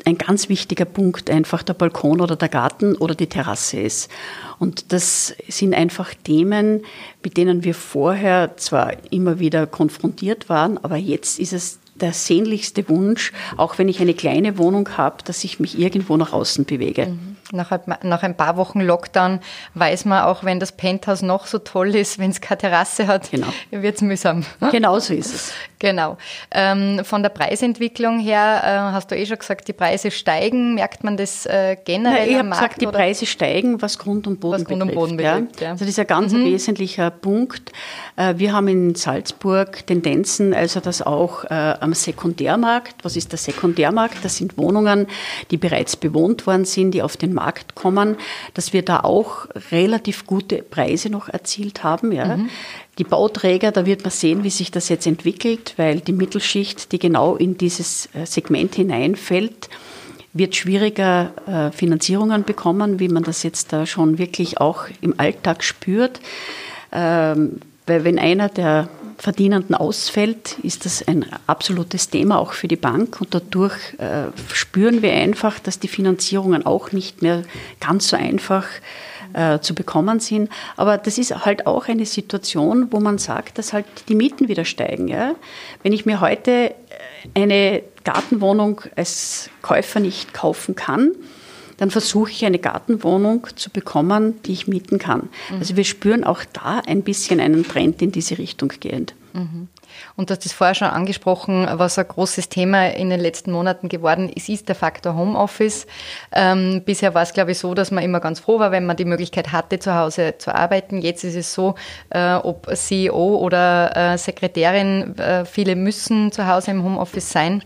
ein 0.05 0.19
ganz 0.19 0.49
wichtiger 0.49 0.85
Punkt 0.85 1.31
einfach 1.31 1.62
der 1.64 1.75
Balkon 1.75 2.20
oder 2.20 2.37
der 2.37 2.49
Garten 2.49 2.94
oder 2.94 3.14
die 3.14 3.26
Terrasse 3.26 3.81
ist. 3.81 4.08
Und 4.58 4.93
das 4.93 5.35
sind 5.49 5.75
einfach 5.75 6.14
Themen, 6.14 6.85
mit 7.25 7.37
denen 7.37 7.64
wir 7.64 7.75
vorher 7.75 8.56
zwar 8.56 8.93
immer 9.11 9.41
wieder 9.41 9.67
konfrontiert 9.67 10.49
waren, 10.49 10.79
aber 10.79 10.97
jetzt 10.97 11.41
ist 11.41 11.52
es 11.52 11.81
der 11.97 12.12
sehnlichste 12.12 12.88
Wunsch, 12.88 13.32
auch 13.56 13.79
wenn 13.79 13.88
ich 13.88 14.00
eine 14.00 14.14
kleine 14.14 14.59
Wohnung 14.59 14.97
habe, 14.97 15.25
dass 15.25 15.43
ich 15.44 15.59
mich 15.59 15.79
irgendwo 15.79 16.17
nach 16.17 16.32
außen 16.32 16.67
bewege. 16.67 17.06
Mhm. 17.06 17.36
Nach, 17.52 17.70
nach, 18.02 18.22
ein 18.22 18.37
paar 18.37 18.56
Wochen 18.56 18.81
Lockdown 18.81 19.40
weiß 19.75 20.04
man 20.04 20.25
auch, 20.25 20.44
wenn 20.44 20.60
das 20.60 20.72
Penthouse 20.72 21.22
noch 21.22 21.46
so 21.46 21.58
toll 21.58 21.94
ist, 21.94 22.19
wenn 22.19 22.31
es 22.31 22.40
keine 22.40 22.58
Terrasse 22.58 23.06
hat, 23.06 23.31
genau. 23.31 23.48
wird 23.70 23.96
es 23.96 24.02
mühsam. 24.02 24.44
Genau 24.70 24.98
so 24.98 25.14
ist 25.14 25.34
es. 25.34 25.52
Genau. 25.78 26.17
Ähm, 26.50 27.05
von 27.05 27.23
der 27.23 27.28
Preisentwicklung 27.28 28.19
her 28.19 28.62
äh, 28.64 28.93
hast 28.93 29.11
du 29.11 29.17
eh 29.17 29.26
schon 29.26 29.38
gesagt, 29.38 29.69
die 29.69 29.73
Preise 29.73 30.11
steigen. 30.11 30.75
Merkt 30.75 31.05
man 31.05 31.17
das 31.17 31.44
äh, 31.46 31.76
generell? 31.84 32.26
Na, 32.26 32.31
ich 32.31 32.38
habe 32.38 32.49
gesagt, 32.49 32.81
die 32.81 32.87
Preise 32.87 33.26
steigen, 33.26 33.82
was 33.82 33.99
Grund 33.99 34.26
und 34.26 34.40
Boden 34.40 34.55
was 34.55 34.64
betrifft. 34.64 34.81
Grund 34.81 34.90
und 34.90 34.94
Boden 34.94 35.17
betrifft 35.17 35.61
ja. 35.61 35.70
Also 35.73 35.84
das 35.84 35.90
ist 35.90 35.99
ein 35.99 36.06
ganz 36.06 36.32
mhm. 36.32 36.44
wesentlicher 36.44 37.11
Punkt. 37.11 37.73
Äh, 38.17 38.34
wir 38.38 38.52
haben 38.52 38.69
in 38.69 38.94
Salzburg 38.94 39.87
Tendenzen, 39.87 40.55
also 40.55 40.81
dass 40.81 41.02
auch 41.02 41.45
äh, 41.45 41.75
am 41.80 41.92
Sekundärmarkt, 41.92 43.04
was 43.04 43.16
ist 43.16 43.33
der 43.33 43.38
Sekundärmarkt? 43.38 44.25
Das 44.25 44.37
sind 44.37 44.56
Wohnungen, 44.56 45.06
die 45.50 45.59
bereits 45.59 45.97
bewohnt 45.97 46.47
worden 46.47 46.64
sind, 46.64 46.92
die 46.92 47.02
auf 47.02 47.16
den 47.16 47.35
Markt 47.35 47.75
kommen, 47.75 48.16
dass 48.54 48.73
wir 48.73 48.83
da 48.83 49.00
auch 49.00 49.47
relativ 49.71 50.26
gute 50.26 50.62
Preise 50.62 51.11
noch 51.11 51.28
erzielt 51.28 51.85
haben. 51.85 52.12
Ja. 52.12 52.37
Mhm. 52.37 52.50
Die 52.99 53.05
Bauträger, 53.05 53.73
da 53.73 53.85
wird 53.85 54.03
man 54.03 54.11
sehen, 54.11 54.43
wie 54.43 54.50
sich 54.50 54.71
das 54.71 54.88
jetzt 54.88 55.07
entwickelt, 55.07 55.75
weil 55.76 56.00
die 56.00 56.12
Mittelschicht, 56.12 56.93
die 56.93 56.99
genau 56.99 57.37
in 57.37 57.59
dieses 57.59 58.09
äh, 58.15 58.25
Segment 58.25 58.75
hineinfällt, 58.75 59.69
wird 60.33 60.57
schwieriger 60.57 61.33
äh, 61.47 61.76
Finanzierungen 61.76 62.45
bekommen, 62.45 62.99
wie 62.99 63.09
man 63.09 63.23
das 63.23 63.43
jetzt 63.43 63.73
da 63.73 63.87
schon 63.87 64.19
wirklich 64.19 64.61
auch 64.61 64.85
im 65.00 65.19
Alltag 65.19 65.62
spürt. 65.62 66.21
Ähm, 66.93 67.61
weil 67.87 68.05
wenn 68.05 68.19
einer 68.19 68.49
der 68.49 68.88
Verdienenden 69.19 69.75
ausfällt, 69.75 70.59
ist 70.62 70.85
das 70.85 71.07
ein 71.07 71.25
absolutes 71.47 72.11
Thema 72.11 72.38
auch 72.38 72.53
für 72.53 72.69
die 72.69 72.76
Bank 72.76 73.21
und 73.21 73.35
dadurch 73.35 73.75
äh, 73.99 74.26
spüren 74.53 75.00
wir 75.03 75.12
einfach, 75.12 75.59
dass 75.59 75.79
die 75.79 75.88
Finanzierungen 75.88 76.67
auch 76.67 76.93
nicht 76.93 77.23
mehr 77.23 77.43
ganz 77.81 78.09
so 78.09 78.17
einfach 78.17 78.65
äh, 78.65 79.15
zu 79.61 79.75
bekommen 79.75 80.21
sind. 80.21 80.50
Aber 80.76 80.99
das 80.99 81.18
ist 81.18 81.45
halt 81.45 81.66
auch 81.66 81.88
eine 81.88 82.06
Situation, 82.06 82.88
wo 82.90 83.00
man 83.00 83.18
sagt, 83.18 83.59
dass 83.59 83.73
halt 83.73 83.87
die 84.09 84.14
Mieten 84.14 84.49
wieder 84.49 84.64
steigen. 84.64 85.09
Ja? 85.09 85.35
Wenn 85.83 85.92
ich 85.92 86.06
mir 86.06 86.21
heute 86.21 86.75
eine 87.35 87.83
Gartenwohnung 88.04 88.83
als 88.95 89.50
Käufer 89.62 90.00
nicht 90.00 90.33
kaufen 90.33 90.75
kann, 90.75 91.12
dann 91.76 91.90
versuche 91.90 92.30
ich 92.30 92.45
eine 92.45 92.59
Gartenwohnung 92.59 93.47
zu 93.56 93.71
bekommen, 93.71 94.40
die 94.45 94.52
ich 94.52 94.66
mieten 94.66 94.99
kann. 94.99 95.28
Mhm. 95.50 95.59
Also 95.59 95.76
wir 95.76 95.85
spüren 95.85 96.25
auch 96.25 96.42
da 96.52 96.83
ein 96.87 97.02
bisschen 97.02 97.40
einen 97.40 97.66
Trend 97.66 98.02
in 98.02 98.12
diese 98.12 98.38
Richtung 98.38 98.73
gehend. 98.80 99.14
Mhm. 99.33 99.68
Und 100.16 100.30
du 100.30 100.35
hast 100.35 100.47
es 100.47 100.52
vorher 100.52 100.75
schon 100.75 100.88
angesprochen, 100.88 101.66
was 101.73 101.99
ein 101.99 102.09
großes 102.09 102.49
Thema 102.49 102.88
in 102.88 103.11
den 103.11 103.21
letzten 103.21 103.52
Monaten 103.52 103.88
geworden 103.88 104.28
ist, 104.28 104.49
ist 104.49 104.68
der 104.68 104.75
Faktor 104.75 105.14
Homeoffice. 105.14 105.87
Ähm, 106.33 106.83
bisher 106.85 107.14
war 107.14 107.23
es, 107.23 107.33
glaube 107.33 107.52
ich, 107.52 107.59
so, 107.59 107.75
dass 107.75 107.90
man 107.90 108.04
immer 108.04 108.21
ganz 108.21 108.40
froh 108.40 108.59
war, 108.59 108.71
wenn 108.71 108.87
man 108.87 108.97
die 108.97 109.04
Möglichkeit 109.04 109.52
hatte, 109.52 109.78
zu 109.78 109.95
Hause 109.95 110.35
zu 110.38 110.54
arbeiten. 110.54 111.00
Jetzt 111.00 111.25
ist 111.25 111.37
es 111.37 111.52
so, 111.54 111.75
äh, 112.11 112.35
ob 112.35 112.75
CEO 112.75 113.37
oder 113.37 114.14
äh, 114.14 114.18
Sekretärin, 114.18 115.16
äh, 115.18 115.45
viele 115.45 115.76
müssen 115.76 116.33
zu 116.33 116.47
Hause 116.47 116.73
im 116.73 116.83
Homeoffice 116.83 117.30
sein. 117.30 117.62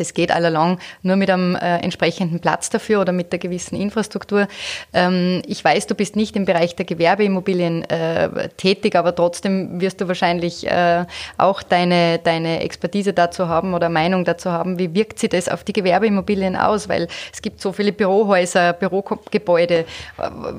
Das 0.00 0.14
geht 0.14 0.32
allalong 0.32 0.78
nur 1.02 1.16
mit 1.16 1.28
einem 1.28 1.54
äh, 1.56 1.76
entsprechenden 1.76 2.40
Platz 2.40 2.70
dafür 2.70 3.02
oder 3.02 3.12
mit 3.12 3.32
der 3.32 3.38
gewissen 3.38 3.76
Infrastruktur. 3.76 4.48
Ähm, 4.94 5.42
ich 5.46 5.62
weiß, 5.62 5.86
du 5.88 5.94
bist 5.94 6.16
nicht 6.16 6.36
im 6.36 6.46
Bereich 6.46 6.74
der 6.74 6.86
Gewerbeimmobilien 6.86 7.84
äh, 7.90 8.48
tätig, 8.56 8.96
aber 8.96 9.14
trotzdem 9.14 9.78
wirst 9.78 10.00
du 10.00 10.08
wahrscheinlich 10.08 10.66
äh, 10.66 11.04
auch 11.36 11.62
deine, 11.62 12.18
deine 12.18 12.62
Expertise 12.62 13.12
dazu 13.12 13.48
haben 13.48 13.74
oder 13.74 13.90
Meinung 13.90 14.24
dazu 14.24 14.50
haben. 14.50 14.78
Wie 14.78 14.94
wirkt 14.94 15.18
sich 15.18 15.28
das 15.28 15.50
auf 15.50 15.64
die 15.64 15.74
Gewerbeimmobilien 15.74 16.56
aus? 16.56 16.88
Weil 16.88 17.06
es 17.30 17.42
gibt 17.42 17.60
so 17.60 17.72
viele 17.72 17.92
Bürohäuser, 17.92 18.72
Bürogebäude. 18.72 19.84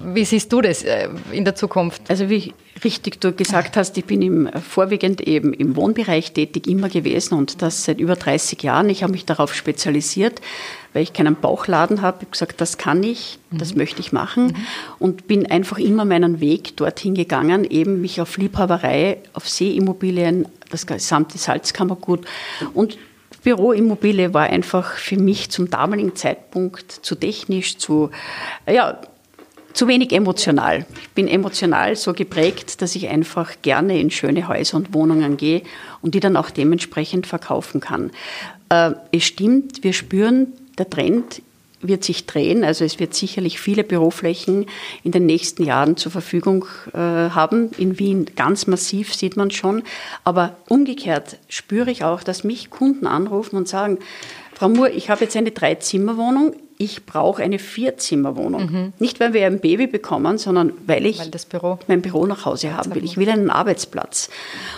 Wie 0.03 0.23
siehst 0.23 0.53
du 0.53 0.61
das 0.61 0.83
äh, 0.83 1.09
in 1.31 1.45
der 1.45 1.55
Zukunft? 1.55 2.03
Also 2.09 2.29
wie 2.29 2.53
richtig 2.83 3.21
du 3.21 3.31
gesagt 3.31 3.77
hast, 3.77 3.97
ich 3.97 4.05
bin 4.05 4.21
im, 4.21 4.49
vorwiegend 4.53 5.21
eben 5.21 5.53
im 5.53 5.75
Wohnbereich 5.75 6.33
tätig 6.33 6.67
immer 6.67 6.89
gewesen 6.89 7.35
und 7.35 7.61
das 7.61 7.83
seit 7.83 7.99
über 7.99 8.15
30 8.15 8.61
Jahren. 8.63 8.89
Ich 8.89 9.03
habe 9.03 9.11
mich 9.11 9.25
darauf 9.25 9.53
spezialisiert, 9.53 10.41
weil 10.93 11.03
ich 11.03 11.13
keinen 11.13 11.35
Bauchladen 11.35 12.01
habe. 12.01 12.17
Ich 12.17 12.21
habe 12.21 12.31
gesagt, 12.31 12.61
das 12.61 12.77
kann 12.77 13.03
ich, 13.03 13.39
das 13.51 13.73
mhm. 13.73 13.79
möchte 13.79 14.01
ich 14.01 14.11
machen 14.11 14.47
mhm. 14.47 14.55
und 14.99 15.27
bin 15.27 15.45
einfach 15.45 15.77
immer 15.77 16.05
meinen 16.05 16.39
Weg 16.39 16.77
dorthin 16.77 17.15
gegangen, 17.15 17.65
eben 17.65 18.01
mich 18.01 18.21
auf 18.21 18.37
Liebhaberei, 18.37 19.17
auf 19.33 19.47
Seeimmobilien, 19.47 20.47
das 20.69 20.87
gesamte 20.87 21.37
Salzkammergut 21.37 22.25
und 22.73 22.97
Büroimmobilie 23.43 24.33
war 24.33 24.43
einfach 24.43 24.93
für 24.93 25.17
mich 25.17 25.49
zum 25.49 25.69
damaligen 25.69 26.15
Zeitpunkt 26.15 26.91
zu 26.91 27.15
technisch, 27.15 27.77
zu, 27.77 28.11
ja, 28.67 29.01
zu 29.73 29.87
wenig 29.87 30.11
emotional. 30.11 30.85
Ich 31.01 31.09
bin 31.09 31.27
emotional 31.27 31.95
so 31.95 32.13
geprägt, 32.13 32.81
dass 32.81 32.95
ich 32.95 33.07
einfach 33.09 33.61
gerne 33.61 33.99
in 33.99 34.11
schöne 34.11 34.47
Häuser 34.47 34.77
und 34.77 34.93
Wohnungen 34.93 35.37
gehe 35.37 35.63
und 36.01 36.15
die 36.15 36.19
dann 36.19 36.37
auch 36.37 36.49
dementsprechend 36.49 37.27
verkaufen 37.27 37.81
kann. 37.81 38.11
Äh, 38.69 38.91
es 39.11 39.23
stimmt, 39.23 39.83
wir 39.83 39.93
spüren, 39.93 40.53
der 40.77 40.89
Trend 40.89 41.41
wird 41.81 42.03
sich 42.03 42.25
drehen. 42.25 42.63
Also 42.63 42.85
es 42.85 42.99
wird 42.99 43.13
sicherlich 43.13 43.59
viele 43.59 43.83
Büroflächen 43.83 44.67
in 45.03 45.11
den 45.11 45.25
nächsten 45.25 45.63
Jahren 45.63 45.97
zur 45.97 46.11
Verfügung 46.11 46.65
äh, 46.93 46.97
haben. 46.97 47.71
In 47.77 47.99
Wien 47.99 48.27
ganz 48.35 48.67
massiv 48.67 49.13
sieht 49.13 49.37
man 49.37 49.51
schon. 49.51 49.83
Aber 50.23 50.55
umgekehrt 50.69 51.37
spüre 51.47 51.91
ich 51.91 52.03
auch, 52.03 52.23
dass 52.23 52.43
mich 52.43 52.69
Kunden 52.69 53.07
anrufen 53.07 53.55
und 53.55 53.67
sagen, 53.67 53.97
Frau 54.53 54.69
Moore, 54.69 54.91
ich 54.91 55.09
habe 55.09 55.23
jetzt 55.23 55.35
eine 55.35 55.51
Dreizimmerwohnung, 55.51 56.55
ich 56.81 57.05
brauche 57.05 57.43
eine 57.43 57.59
Vierzimmerwohnung. 57.59 58.71
Mhm. 58.71 58.93
Nicht, 58.97 59.19
weil 59.19 59.33
wir 59.33 59.45
ein 59.45 59.59
Baby 59.59 59.85
bekommen, 59.85 60.39
sondern 60.39 60.73
weil 60.87 61.05
ich 61.05 61.19
weil 61.19 61.29
Büro 61.47 61.79
mein 61.87 62.01
Büro 62.01 62.25
nach 62.25 62.45
Hause 62.45 62.75
haben 62.75 62.95
will. 62.95 63.03
Ich 63.03 63.17
will 63.17 63.29
einen 63.29 63.51
Arbeitsplatz. 63.51 64.29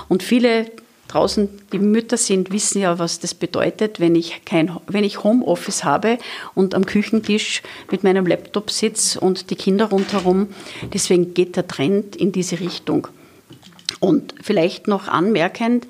Und 0.09 0.21
viele 0.21 0.65
draußen, 1.07 1.47
die 1.71 1.79
Mütter 1.79 2.17
sind, 2.17 2.51
wissen 2.51 2.81
ja, 2.81 2.99
was 2.99 3.19
das 3.19 3.33
bedeutet, 3.33 4.01
wenn 4.01 4.15
ich, 4.15 4.43
kein, 4.43 4.75
wenn 4.87 5.05
ich 5.05 5.23
Homeoffice 5.23 5.85
habe 5.85 6.17
und 6.55 6.75
am 6.75 6.85
Küchentisch 6.85 7.61
mit 7.89 8.03
meinem 8.03 8.25
Laptop 8.25 8.69
sitze 8.69 9.19
und 9.19 9.49
die 9.49 9.55
Kinder 9.55 9.85
rundherum. 9.85 10.49
Deswegen 10.93 11.33
geht 11.33 11.55
der 11.55 11.67
Trend 11.67 12.17
in 12.17 12.33
diese 12.33 12.59
Richtung. 12.59 13.07
Und 14.01 14.35
vielleicht 14.41 14.87
noch 14.87 15.07
anmerkend, 15.07 15.87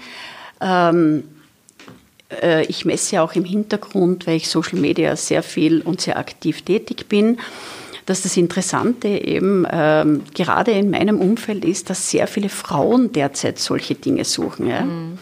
ähm, 0.61 1.19
äh, 1.19 1.32
ich 2.67 2.85
messe 2.85 3.15
ja 3.15 3.23
auch 3.23 3.33
im 3.33 3.45
Hintergrund, 3.45 4.27
weil 4.27 4.37
ich 4.37 4.49
Social 4.49 4.79
Media 4.79 5.15
sehr 5.15 5.43
viel 5.43 5.81
und 5.81 6.01
sehr 6.01 6.17
aktiv 6.17 6.61
tätig 6.61 7.07
bin, 7.09 7.37
dass 8.05 8.21
das 8.21 8.37
Interessante 8.37 9.07
eben 9.07 9.65
ähm, 9.71 10.23
gerade 10.33 10.71
in 10.71 10.89
meinem 10.89 11.19
Umfeld 11.19 11.63
ist, 11.63 11.89
dass 11.89 12.09
sehr 12.09 12.27
viele 12.27 12.49
Frauen 12.49 13.13
derzeit 13.13 13.59
solche 13.59 13.95
Dinge 13.95 14.25
suchen. 14.25 14.67
Ja? 14.67 14.81
Mhm. 14.81 15.17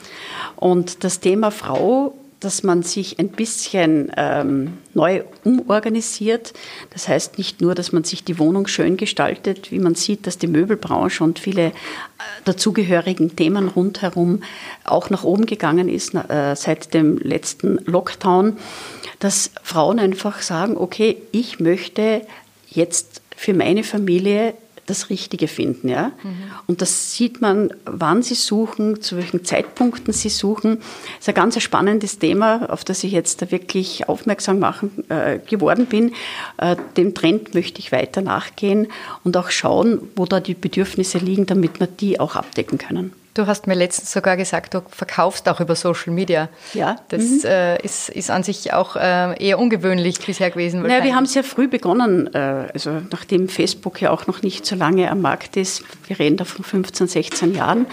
Und 0.56 1.03
das 1.03 1.20
Thema 1.20 1.51
Frau 1.51 2.13
dass 2.41 2.63
man 2.63 2.83
sich 2.83 3.19
ein 3.19 3.29
bisschen 3.29 4.12
ähm, 4.17 4.79
neu 4.93 5.24
umorganisiert. 5.43 6.53
Das 6.89 7.07
heißt 7.07 7.38
nicht 7.38 7.62
nur, 7.62 7.75
dass 7.75 7.91
man 7.91 8.03
sich 8.03 8.24
die 8.24 8.39
Wohnung 8.39 8.67
schön 8.67 8.98
gestaltet, 8.98 9.71
wie 9.71 9.79
man 9.79 9.95
sieht, 9.95 10.27
dass 10.27 10.39
die 10.39 10.48
Möbelbranche 10.48 11.24
und 11.24 11.39
viele 11.39 11.67
äh, 11.67 11.71
dazugehörigen 12.43 13.36
Themen 13.36 13.69
rundherum 13.69 14.41
auch 14.83 15.12
nach 15.12 15.24
oben 15.24 15.45
gegangen 15.45 15.88
ist 15.88 16.15
äh, 16.15 16.55
seit 16.55 16.93
dem 16.95 17.19
letzten 17.19 17.77
Lockdown, 17.86 18.57
dass 19.19 19.51
Frauen 19.62 20.00
einfach 20.00 20.41
sagen, 20.41 20.75
okay, 20.77 21.17
ich 21.31 21.60
möchte 21.60 22.21
jetzt 22.67 23.21
für 23.38 23.53
meine 23.53 23.83
Familie 23.83 24.55
das 24.91 25.10
Richtige 25.10 25.48
finden. 25.48 25.88
Ja? 25.89 26.12
Mhm. 26.24 26.33
Und 26.67 26.81
das 26.81 27.15
sieht 27.15 27.41
man, 27.41 27.74
wann 27.86 28.21
sie 28.21 28.36
suchen, 28.36 29.01
zu 29.01 29.17
welchen 29.17 29.43
Zeitpunkten 29.43 30.13
sie 30.13 30.29
suchen. 30.29 30.77
Das 30.77 31.21
ist 31.21 31.29
ein 31.29 31.36
ganz 31.36 31.62
spannendes 31.62 32.19
Thema, 32.19 32.69
auf 32.69 32.83
das 32.83 33.03
ich 33.03 33.12
jetzt 33.12 33.51
wirklich 33.51 34.07
aufmerksam 34.07 34.60
machen, 34.60 35.03
äh, 35.10 35.39
geworden 35.39 35.86
bin. 35.88 36.13
Äh, 36.57 36.75
dem 36.98 37.15
Trend 37.15 37.55
möchte 37.55 37.79
ich 37.79 37.91
weiter 37.91 38.21
nachgehen 38.21 38.88
und 39.24 39.38
auch 39.38 39.50
schauen, 39.50 40.00
wo 40.15 40.25
da 40.25 40.39
die 40.39 40.53
Bedürfnisse 40.53 41.17
liegen, 41.17 41.45
damit 41.45 41.79
wir 41.79 41.88
die 41.88 42.19
auch 42.19 42.36
abdecken 42.36 42.77
können. 42.77 43.13
Du 43.33 43.47
hast 43.47 43.65
mir 43.65 43.75
letztens 43.75 44.11
sogar 44.11 44.35
gesagt, 44.35 44.73
du 44.73 44.81
verkaufst 44.89 45.47
auch 45.47 45.61
über 45.61 45.75
Social 45.75 46.11
Media. 46.13 46.50
Ja. 46.73 46.97
Das 47.07 47.21
mhm. 47.21 47.41
äh, 47.45 47.81
ist, 47.81 48.09
ist 48.09 48.29
an 48.29 48.43
sich 48.43 48.73
auch 48.73 48.97
äh, 48.97 49.41
eher 49.41 49.57
ungewöhnlich 49.57 50.19
bisher 50.19 50.51
gewesen. 50.51 50.81
Naja, 50.81 51.03
wir 51.05 51.15
haben 51.15 51.25
sehr 51.25 51.45
früh 51.45 51.69
begonnen, 51.69 52.33
äh, 52.33 52.67
also 52.73 52.91
nachdem 53.09 53.47
Facebook 53.47 54.01
ja 54.01 54.11
auch 54.11 54.27
noch 54.27 54.41
nicht 54.41 54.65
so 54.65 54.75
lange 54.75 55.09
am 55.09 55.21
Markt 55.21 55.55
ist, 55.55 55.83
wir 56.07 56.19
reden 56.19 56.35
da 56.35 56.43
von 56.43 56.65
15, 56.65 57.07
16 57.07 57.55
Jahren, 57.55 57.85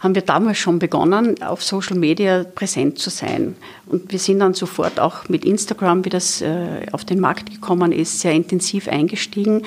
haben 0.00 0.14
wir 0.14 0.22
damals 0.22 0.58
schon 0.58 0.78
begonnen, 0.78 1.42
auf 1.42 1.64
Social 1.64 1.96
Media 1.96 2.44
präsent 2.44 2.98
zu 2.98 3.08
sein. 3.08 3.56
Und 3.86 4.12
wir 4.12 4.18
sind 4.18 4.40
dann 4.40 4.52
sofort 4.52 5.00
auch 5.00 5.30
mit 5.30 5.46
Instagram, 5.46 6.04
wie 6.04 6.10
das 6.10 6.42
äh, 6.42 6.84
auf 6.92 7.06
den 7.06 7.20
Markt 7.20 7.50
gekommen 7.50 7.90
ist, 7.90 8.20
sehr 8.20 8.32
intensiv 8.32 8.88
eingestiegen. 8.88 9.62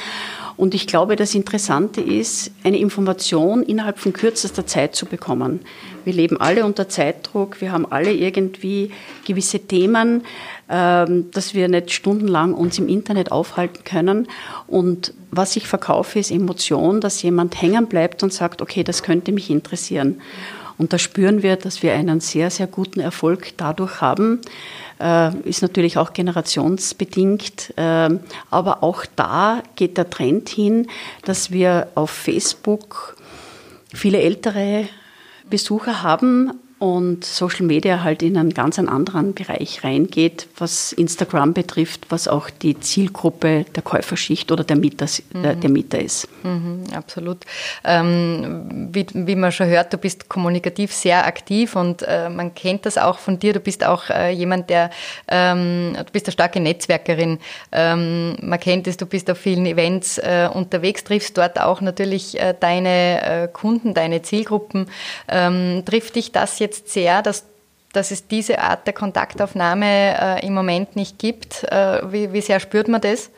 Und 0.58 0.74
ich 0.74 0.88
glaube, 0.88 1.16
das 1.16 1.36
Interessante 1.36 2.02
ist, 2.02 2.52
eine 2.64 2.80
Information 2.80 3.62
innerhalb 3.62 4.00
von 4.00 4.12
kürzester 4.12 4.66
Zeit 4.66 4.96
zu 4.96 5.06
bekommen. 5.06 5.62
Wir 6.04 6.14
leben 6.14 6.42
alle 6.42 6.66
unter 6.66 6.90
Zeitdruck, 6.90 7.62
wir 7.62 7.72
haben 7.72 7.86
alle 7.92 8.12
irgendwie 8.12 8.92
gewisse 9.26 9.60
Themen, 9.60 10.24
ähm, 10.68 11.30
dass 11.32 11.54
wir 11.54 11.68
nicht 11.68 11.92
stundenlang 11.92 12.56
uns 12.56 12.80
im 12.80 12.90
Internet 12.90 13.32
aufhalten 13.32 13.84
können. 13.84 14.28
Und 14.66 15.14
was 15.30 15.56
ich 15.56 15.68
verkaufe, 15.68 16.18
ist 16.18 16.32
Emotion, 16.32 17.02
dass 17.02 17.22
jemand 17.22 17.62
hängen 17.62 17.86
bleibt 17.86 18.24
und 18.24 18.34
sagt, 18.34 18.62
okay, 18.64 18.84
das 18.84 19.04
könnte 19.04 19.32
mich 19.32 19.52
interessieren. 19.52 20.22
Und 20.78 20.94
da 20.94 20.98
spüren 20.98 21.42
wir, 21.42 21.56
dass 21.56 21.82
wir 21.82 21.94
einen 21.94 22.20
sehr, 22.20 22.50
sehr 22.52 22.68
guten 22.68 23.00
Erfolg 23.00 23.54
dadurch 23.58 24.00
haben. 24.02 24.42
Äh, 25.00 25.36
ist 25.40 25.62
natürlich 25.62 25.98
auch 25.98 26.14
generationsbedingt. 26.14 27.74
Äh, 27.78 28.10
aber 28.52 28.84
auch 28.84 29.06
da 29.16 29.64
geht 29.76 29.98
der 29.98 30.10
Trend 30.10 30.50
hin, 30.50 30.88
dass 31.26 31.52
wir 31.52 31.88
auf 31.96 32.12
Facebook 32.12 33.16
viele 33.94 34.22
ältere 34.22 34.88
Besucher 35.50 36.04
haben, 36.04 36.52
und 36.80 37.26
Social 37.26 37.66
Media 37.66 38.04
halt 38.04 38.22
in 38.22 38.38
einen 38.38 38.54
ganz 38.54 38.78
anderen 38.78 39.34
Bereich 39.34 39.84
reingeht, 39.84 40.48
was 40.58 40.94
Instagram 40.94 41.54
betrifft, 41.54 42.06
was 42.10 42.28
auch 42.28 42.52
die 42.52 42.80
Zielgruppe 42.80 43.66
der 43.76 43.82
Käuferschicht 43.82 44.52
oder 44.52 44.64
der 44.64 44.76
Mieter, 44.76 45.08
mhm. 45.34 45.60
der 45.60 45.70
Mieter 45.72 46.00
ist. 46.00 46.28
Mhm, 46.44 46.84
absolut. 46.94 47.40
Ähm, 47.84 48.90
wie, 48.92 49.08
wie, 49.12 49.36
man 49.36 49.52
schon 49.52 49.68
hört, 49.68 49.92
du 49.92 49.98
bist 49.98 50.30
kommunikativ 50.30 50.94
sehr 50.94 51.26
aktiv 51.26 51.76
und 51.76 52.04
äh, 52.04 52.30
man 52.30 52.54
kennt 52.54 52.86
das 52.86 53.00
auch 53.00 53.18
von 53.18 53.40
dir. 53.40 53.54
Du 53.54 53.60
bist 53.60 53.84
auch 53.84 54.12
äh, 54.12 54.32
jemand, 54.32 54.70
der, 54.70 54.92
ähm, 55.28 55.96
du 55.98 56.12
bist 56.12 56.28
eine 56.28 56.34
starke 56.34 56.60
Netzwerkerin. 56.60 57.40
Ähm, 57.72 58.36
man 58.42 58.60
kennt 58.60 58.86
es, 58.86 58.98
du 58.98 59.08
bist 59.08 59.32
auf 59.32 59.40
vielen 59.40 59.66
Events 59.66 60.20
äh, 60.20 60.48
unterwegs, 60.54 61.04
triffst 61.04 61.38
dort 61.40 61.60
auch 61.60 61.82
natürlich 61.82 62.40
äh, 62.40 62.54
deine 62.60 63.46
äh, 63.46 63.48
Kunden, 63.48 63.96
deine 63.96 64.22
Zielgruppen. 64.22 64.86
Ähm, 65.28 65.82
trifft 65.84 66.16
dich 66.16 66.32
das 66.32 66.60
jetzt 66.60 66.67
jetzt 66.68 66.90
sehr, 66.90 67.22
dass, 67.22 67.46
dass 67.94 68.12
es 68.12 68.28
diese 68.28 68.60
Art 68.60 68.86
der 68.86 68.94
Kontaktaufnahme 68.94 70.42
äh, 70.42 70.46
im 70.46 70.54
Moment 70.54 70.96
nicht 70.96 71.18
gibt. 71.18 71.64
Äh, 71.64 72.12
wie, 72.12 72.34
wie 72.34 72.42
sehr 72.42 72.60
spürt 72.60 72.88
man 72.88 73.02
das? 73.02 73.30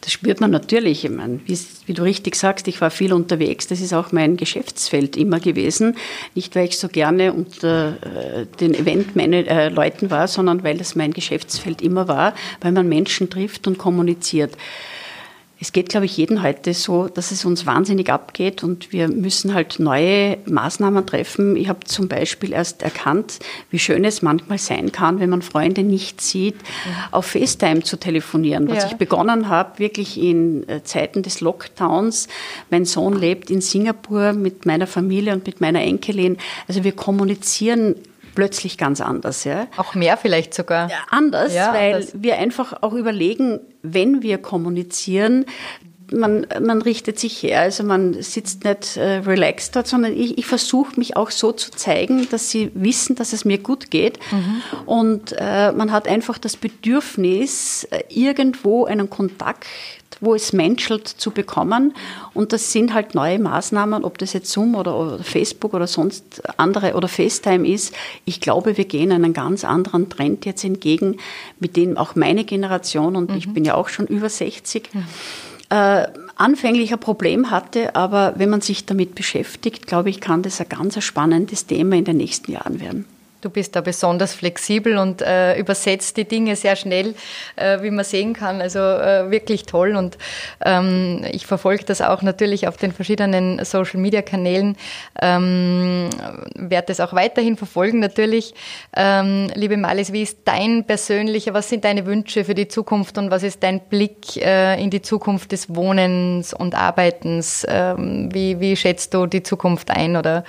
Das 0.00 0.12
spürt 0.12 0.40
man 0.40 0.50
natürlich. 0.50 1.04
Ich 1.04 1.10
meine, 1.10 1.40
wie, 1.46 1.58
wie, 1.86 1.92
du 1.94 2.02
richtig 2.02 2.34
sagst, 2.34 2.66
ich 2.68 2.80
war 2.80 2.90
viel 2.90 3.12
unterwegs. 3.12 3.68
Das 3.68 3.80
ist 3.80 3.92
auch 3.92 4.10
mein 4.12 4.36
Geschäftsfeld 4.36 5.16
immer 5.16 5.40
gewesen. 5.40 5.96
Nicht, 6.34 6.56
weil 6.56 6.66
ich 6.66 6.78
so 6.78 6.88
gerne 6.88 7.32
unter 7.32 7.96
äh, 8.02 8.46
den 8.60 8.74
Eventleuten 8.74 10.08
äh, 10.08 10.10
war, 10.10 10.26
sondern 10.28 10.64
weil 10.64 10.76
das 10.76 10.96
mein 10.96 11.12
Geschäftsfeld 11.12 11.82
immer 11.82 12.08
war, 12.08 12.34
weil 12.60 12.72
man 12.72 12.88
Menschen 12.88 13.30
trifft 13.30 13.66
und 13.66 13.78
kommuniziert 13.78 14.56
es 15.64 15.72
geht, 15.72 15.88
glaube 15.88 16.04
ich, 16.04 16.14
jeden 16.18 16.42
heute 16.42 16.74
so, 16.74 17.08
dass 17.08 17.30
es 17.30 17.46
uns 17.46 17.64
wahnsinnig 17.64 18.10
abgeht 18.10 18.62
und 18.62 18.92
wir 18.92 19.08
müssen 19.08 19.54
halt 19.54 19.78
neue 19.78 20.36
Maßnahmen 20.44 21.06
treffen. 21.06 21.56
Ich 21.56 21.70
habe 21.70 21.80
zum 21.86 22.06
Beispiel 22.06 22.52
erst 22.52 22.82
erkannt, 22.82 23.38
wie 23.70 23.78
schön 23.78 24.04
es 24.04 24.20
manchmal 24.20 24.58
sein 24.58 24.92
kann, 24.92 25.20
wenn 25.20 25.30
man 25.30 25.40
Freunde 25.40 25.82
nicht 25.82 26.20
sieht, 26.20 26.56
auf 27.12 27.24
FaceTime 27.28 27.82
zu 27.82 27.96
telefonieren. 27.96 28.68
Was 28.68 28.84
ja. 28.84 28.90
ich 28.90 28.96
begonnen 28.96 29.48
habe, 29.48 29.78
wirklich 29.78 30.20
in 30.20 30.68
äh, 30.68 30.84
Zeiten 30.84 31.22
des 31.22 31.40
Lockdowns. 31.40 32.28
Mein 32.68 32.84
Sohn 32.84 33.18
lebt 33.18 33.48
in 33.48 33.62
Singapur 33.62 34.34
mit 34.34 34.66
meiner 34.66 34.86
Familie 34.86 35.32
und 35.32 35.46
mit 35.46 35.62
meiner 35.62 35.80
Enkelin. 35.80 36.36
Also 36.68 36.84
wir 36.84 36.92
kommunizieren 36.92 37.94
plötzlich 38.34 38.78
ganz 38.78 39.00
anders. 39.00 39.44
Ja. 39.44 39.66
Auch 39.76 39.94
mehr 39.94 40.16
vielleicht 40.16 40.54
sogar. 40.54 40.90
Ja, 40.90 40.98
anders, 41.10 41.54
ja, 41.54 41.72
weil 41.72 41.94
anders. 41.94 42.12
wir 42.14 42.38
einfach 42.38 42.82
auch 42.82 42.92
überlegen, 42.94 43.60
wenn 43.82 44.22
wir 44.22 44.38
kommunizieren, 44.38 45.46
man, 46.12 46.46
man 46.60 46.82
richtet 46.82 47.18
sich 47.18 47.42
her, 47.42 47.60
also 47.60 47.82
man 47.82 48.22
sitzt 48.22 48.64
nicht 48.64 48.96
äh, 48.96 49.16
relaxed 49.18 49.74
dort, 49.74 49.86
sondern 49.86 50.16
ich, 50.16 50.38
ich 50.38 50.46
versuche 50.46 50.98
mich 50.98 51.16
auch 51.16 51.30
so 51.30 51.52
zu 51.52 51.70
zeigen, 51.70 52.28
dass 52.30 52.50
sie 52.50 52.70
wissen, 52.74 53.16
dass 53.16 53.32
es 53.32 53.44
mir 53.44 53.58
gut 53.58 53.90
geht. 53.90 54.18
Mhm. 54.30 54.62
Und 54.86 55.34
äh, 55.38 55.72
man 55.72 55.92
hat 55.92 56.08
einfach 56.08 56.38
das 56.38 56.56
Bedürfnis, 56.56 57.84
äh, 57.90 58.02
irgendwo 58.08 58.84
einen 58.84 59.10
Kontakt 59.10 59.64
wo 60.20 60.34
es 60.34 60.52
menschelt, 60.52 61.08
zu 61.08 61.30
bekommen. 61.30 61.94
Und 62.32 62.52
das 62.52 62.72
sind 62.72 62.94
halt 62.94 63.14
neue 63.14 63.38
Maßnahmen, 63.38 64.04
ob 64.04 64.18
das 64.18 64.32
jetzt 64.32 64.50
Zoom 64.50 64.74
oder, 64.74 64.96
oder, 64.96 65.24
Facebook 65.24 65.74
oder 65.74 65.86
sonst 65.86 66.42
andere 66.56 66.94
oder 66.94 67.08
FaceTime 67.08 67.66
ist. 67.66 67.94
Ich 68.24 68.40
glaube, 68.40 68.76
wir 68.76 68.84
gehen 68.84 69.12
einen 69.12 69.32
ganz 69.32 69.64
anderen 69.64 70.08
Trend 70.08 70.46
jetzt 70.46 70.64
entgegen, 70.64 71.18
mit 71.60 71.76
dem 71.76 71.96
auch 71.96 72.14
meine 72.14 72.44
Generation, 72.44 73.16
und 73.16 73.30
mhm. 73.30 73.36
ich 73.36 73.52
bin 73.52 73.64
ja 73.64 73.74
auch 73.74 73.88
schon 73.88 74.06
über 74.06 74.28
60, 74.28 74.90
mhm 74.92 75.04
äh, 75.70 76.06
anfänglich 76.36 76.92
ein 76.92 77.00
Problem 77.00 77.50
hatte, 77.50 77.94
aber 77.96 78.34
wenn 78.36 78.50
man 78.50 78.60
sich 78.60 78.86
damit 78.86 79.14
beschäftigt, 79.14 79.86
glaube 79.86 80.10
ich, 80.10 80.20
kann 80.20 80.42
das 80.42 80.60
ein 80.60 80.68
ganz 80.68 81.02
spannendes 81.02 81.66
Thema 81.66 81.96
in 81.96 82.04
den 82.04 82.16
nächsten 82.16 82.52
Jahren 82.52 82.80
werden. 82.80 83.06
Du 83.44 83.50
bist 83.50 83.76
da 83.76 83.82
besonders 83.82 84.32
flexibel 84.32 84.96
und 84.96 85.20
äh, 85.20 85.58
übersetzt 85.58 86.16
die 86.16 86.24
Dinge 86.24 86.56
sehr 86.56 86.76
schnell, 86.76 87.14
äh, 87.56 87.82
wie 87.82 87.90
man 87.90 88.02
sehen 88.02 88.32
kann. 88.32 88.62
Also 88.62 88.78
äh, 88.78 89.30
wirklich 89.30 89.66
toll. 89.66 89.96
Und 89.96 90.16
ähm, 90.64 91.22
ich 91.30 91.46
verfolge 91.46 91.84
das 91.84 92.00
auch 92.00 92.22
natürlich 92.22 92.66
auf 92.68 92.78
den 92.78 92.90
verschiedenen 92.90 93.62
Social-Media-Kanälen. 93.62 94.78
Ähm, 95.20 96.08
werde 96.54 96.90
es 96.90 97.00
auch 97.00 97.12
weiterhin 97.12 97.58
verfolgen 97.58 97.98
natürlich. 97.98 98.54
Ähm, 98.96 99.48
liebe 99.54 99.76
Malis, 99.76 100.10
wie 100.10 100.22
ist 100.22 100.38
dein 100.46 100.86
persönlicher, 100.86 101.52
was 101.52 101.68
sind 101.68 101.84
deine 101.84 102.06
Wünsche 102.06 102.46
für 102.46 102.54
die 102.54 102.68
Zukunft 102.68 103.18
und 103.18 103.30
was 103.30 103.42
ist 103.42 103.62
dein 103.62 103.80
Blick 103.80 104.38
äh, 104.38 104.82
in 104.82 104.88
die 104.88 105.02
Zukunft 105.02 105.52
des 105.52 105.74
Wohnens 105.74 106.54
und 106.54 106.74
Arbeitens? 106.74 107.66
Ähm, 107.68 108.30
wie, 108.32 108.58
wie 108.60 108.74
schätzt 108.74 109.12
du 109.12 109.26
die 109.26 109.42
Zukunft 109.42 109.90
ein 109.90 110.16
oder 110.16 110.44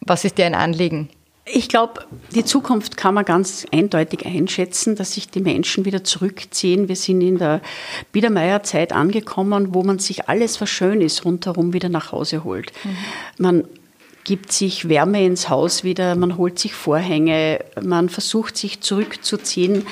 was 0.00 0.24
ist 0.24 0.38
dir 0.38 0.46
ein 0.46 0.54
Anliegen? 0.54 1.10
Ich 1.44 1.68
glaube, 1.68 2.06
die 2.34 2.44
Zukunft 2.44 2.96
kann 2.96 3.14
man 3.14 3.24
ganz 3.24 3.66
eindeutig 3.72 4.26
einschätzen, 4.26 4.94
dass 4.94 5.14
sich 5.14 5.28
die 5.28 5.40
Menschen 5.40 5.84
wieder 5.84 6.04
zurückziehen. 6.04 6.88
Wir 6.88 6.94
sind 6.94 7.20
in 7.20 7.38
der 7.38 7.60
Biedermeierzeit 8.12 8.92
angekommen, 8.92 9.74
wo 9.74 9.82
man 9.82 9.98
sich 9.98 10.28
alles, 10.28 10.60
was 10.60 10.70
schön 10.70 11.00
ist, 11.00 11.24
rundherum 11.24 11.72
wieder 11.72 11.88
nach 11.88 12.12
Hause 12.12 12.44
holt. 12.44 12.72
Mhm. 12.84 12.96
Man 13.38 13.64
gibt 14.24 14.52
sich 14.52 14.88
Wärme 14.88 15.24
ins 15.24 15.48
Haus 15.48 15.82
wieder, 15.82 16.14
man 16.14 16.36
holt 16.36 16.58
sich 16.58 16.74
Vorhänge, 16.74 17.64
man 17.82 18.08
versucht 18.08 18.56
sich 18.56 18.80
zurückzuziehen, 18.80 19.86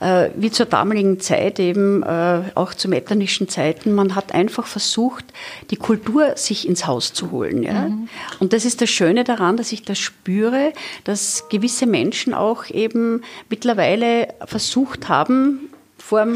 äh, 0.00 0.30
wie 0.36 0.50
zur 0.50 0.66
damaligen 0.66 1.20
Zeit 1.20 1.60
eben, 1.60 2.02
äh, 2.02 2.42
auch 2.54 2.74
zu 2.74 2.88
metternischen 2.88 3.48
Zeiten. 3.48 3.94
Man 3.94 4.14
hat 4.14 4.34
einfach 4.34 4.66
versucht, 4.66 5.24
die 5.70 5.76
Kultur 5.76 6.36
sich 6.36 6.66
ins 6.66 6.86
Haus 6.86 7.12
zu 7.12 7.30
holen. 7.30 7.62
Ja? 7.62 7.88
Mhm. 7.88 8.08
Und 8.40 8.52
das 8.52 8.64
ist 8.64 8.80
das 8.80 8.90
Schöne 8.90 9.24
daran, 9.24 9.56
dass 9.56 9.70
ich 9.72 9.82
das 9.82 9.98
spüre, 9.98 10.72
dass 11.04 11.44
gewisse 11.48 11.86
Menschen 11.86 12.34
auch 12.34 12.68
eben 12.70 13.22
mittlerweile 13.48 14.28
versucht 14.44 15.08
haben, 15.08 15.70
vor 15.98 16.26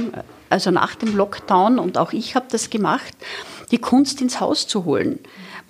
also 0.53 0.71
nach 0.71 0.95
dem 0.95 1.17
Lockdown, 1.17 1.79
und 1.79 1.97
auch 1.97 2.13
ich 2.13 2.35
habe 2.37 2.47
das 2.51 2.69
gemacht, 2.69 3.17
die 3.71 3.79
Kunst 3.79 4.21
ins 4.21 4.39
Haus 4.39 4.69
zu 4.69 4.85
holen. 4.85 5.19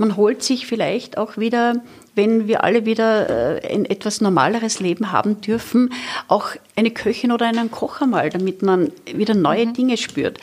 Man 0.02 0.16
holt 0.16 0.42
sich 0.42 0.66
vielleicht 0.66 1.16
auch 1.16 1.36
wieder, 1.36 1.74
wenn 2.16 2.48
wir 2.48 2.64
alle 2.64 2.86
wieder 2.86 3.60
äh, 3.62 3.72
ein 3.72 3.84
etwas 3.84 4.20
normaleres 4.20 4.80
Leben 4.80 5.12
haben 5.12 5.40
dürfen, 5.40 5.94
auch 6.26 6.48
eine 6.74 6.90
Köchin 6.90 7.30
oder 7.30 7.46
einen 7.46 7.70
Koch 7.70 8.00
einmal, 8.00 8.28
damit 8.28 8.62
man 8.62 8.90
wieder 9.14 9.34
neue 9.34 9.64
mhm. 9.64 9.74
Dinge 9.74 9.96
spürt. 9.96 10.38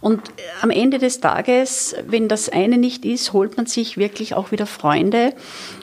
Und 0.00 0.18
äh, 0.30 0.32
am 0.62 0.70
Ende 0.70 0.98
des 0.98 1.20
Tages, 1.20 1.94
wenn 2.08 2.26
das 2.26 2.48
eine 2.48 2.76
nicht 2.76 3.04
ist, 3.04 3.32
holt 3.32 3.56
man 3.56 3.66
sich 3.66 3.96
wirklich 3.96 4.34
auch 4.34 4.50
wieder 4.50 4.66
Freunde. 4.66 5.32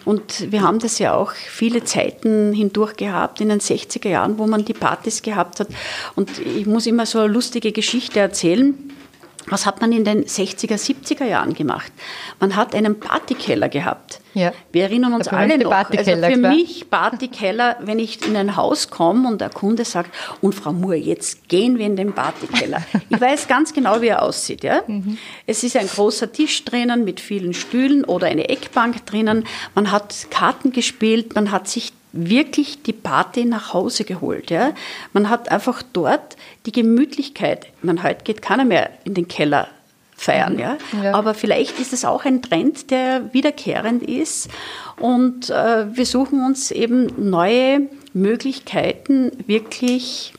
Und 0.04 0.52
wir 0.52 0.62
haben 0.62 0.80
das 0.80 1.00
ja 1.00 1.14
auch 1.14 1.32
viele 1.32 1.86
Zeiten 1.86 2.52
hindurch 2.52 2.98
gehabt, 2.98 3.40
in 3.40 3.48
den 3.48 3.62
60er 3.62 4.10
Jahren, 4.10 4.40
wo 4.40 4.46
man 4.46 4.66
die 4.66 4.74
Partys 4.74 5.22
gehabt 5.22 5.62
hat. 5.62 5.70
Und 6.18 6.38
ich 6.40 6.66
muss 6.66 6.86
immer 6.86 7.06
so 7.06 7.20
eine 7.20 7.32
lustige 7.32 7.72
Geschichte 7.72 8.20
erzählen. 8.20 8.91
Was 9.48 9.66
hat 9.66 9.82
man 9.82 9.92
in 9.92 10.04
den 10.04 10.26
60er, 10.26 10.76
70er 10.76 11.26
Jahren 11.26 11.54
gemacht? 11.54 11.92
Man 12.40 12.56
hat 12.56 12.76
einen 12.76 13.00
Partykeller 13.00 13.70
gehabt. 13.70 14.22
Ja. 14.34 14.54
Wir 14.72 14.84
erinnern 14.84 15.14
uns 15.14 15.28
alle 15.28 15.58
noch. 15.58 15.72
Also 15.72 16.12
für 16.12 16.38
mich 16.38 16.90
Partykeller, 16.90 17.78
wenn 17.82 18.00
ich 18.00 18.26
in 18.26 18.36
ein 18.36 18.56
Haus 18.56 18.90
komme 18.90 19.28
und 19.28 19.42
der 19.42 19.50
Kunde 19.50 19.84
sagt, 19.84 20.14
und 20.42 20.56
Frau 20.56 20.72
Moore, 20.72 20.96
jetzt 20.96 21.50
gehen 21.50 21.78
wir 21.78 21.86
in 21.86 21.96
den 21.96 22.14
Partykeller. 22.14 22.82
ich 23.10 23.20
weiß 23.20 23.48
ganz 23.48 23.74
genau, 23.74 24.02
wie 24.02 24.08
er 24.08 24.22
aussieht. 24.22 24.64
Ja? 24.64 24.84
Mhm. 24.88 25.18
Es 25.46 25.64
ist 25.64 25.76
ein 25.76 25.88
großer 25.88 26.32
Tisch 26.32 26.64
drinnen 26.64 27.04
mit 27.04 27.20
vielen 27.20 27.54
Stühlen 27.54 28.06
oder 28.06 28.28
eine 28.28 28.50
Eckbank 28.50 29.06
drinnen. 29.06 29.46
Man 29.76 29.92
hat 29.92 30.28
Karten 30.30 30.72
gespielt, 30.72 31.36
man 31.36 31.52
hat 31.52 31.68
sich 31.68 31.92
wirklich 32.14 32.84
die 32.84 32.94
Party 32.94 33.46
nach 33.46 33.74
Hause 33.74 34.04
geholt. 34.04 34.52
Ja? 34.52 34.74
Man 35.14 35.30
hat 35.30 35.50
einfach 35.50 35.82
dort 35.94 36.36
die 36.66 36.72
Gemütlichkeit. 36.72 37.68
Man 37.82 38.04
heute 38.04 38.24
geht 38.24 38.42
keiner 38.42 38.66
mehr 38.66 38.90
in 39.04 39.14
den 39.14 39.28
Keller 39.28 39.68
feiern, 40.16 40.54
mhm. 40.54 40.60
ja? 40.60 40.78
ja. 41.04 41.14
Aber 41.14 41.34
vielleicht 41.34 41.80
ist 41.80 41.94
es 41.94 42.06
auch 42.06 42.26
ein 42.26 42.42
Trend, 42.42 42.92
der 42.92 43.34
wiederkehrend 43.34 44.04
ist. 44.04 44.50
Und 44.98 45.50
äh, 45.50 45.96
wir 45.96 46.06
suchen 46.06 46.46
uns 46.46 46.72
eben 46.72 47.30
neue 47.30 47.88
Möglichkeiten, 48.14 49.32
wirklich, 49.48 50.34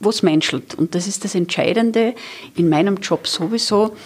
wo 0.00 0.10
es 0.10 0.22
menschelt. 0.22 0.74
Und 0.74 0.94
das 0.94 1.06
ist 1.06 1.24
das 1.24 1.34
Entscheidende 1.34 2.14
in 2.56 2.68
meinem 2.68 2.96
Job 2.96 3.26
sowieso, 3.26 3.96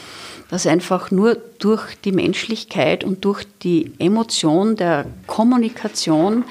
dass 0.50 0.66
einfach 0.66 1.10
nur 1.10 1.36
durch 1.58 1.96
die 2.04 2.12
Menschlichkeit 2.12 3.04
und 3.04 3.24
durch 3.24 3.44
die 3.62 3.92
Emotion 3.98 4.76
der 4.76 5.06
Kommunikation 5.26 6.44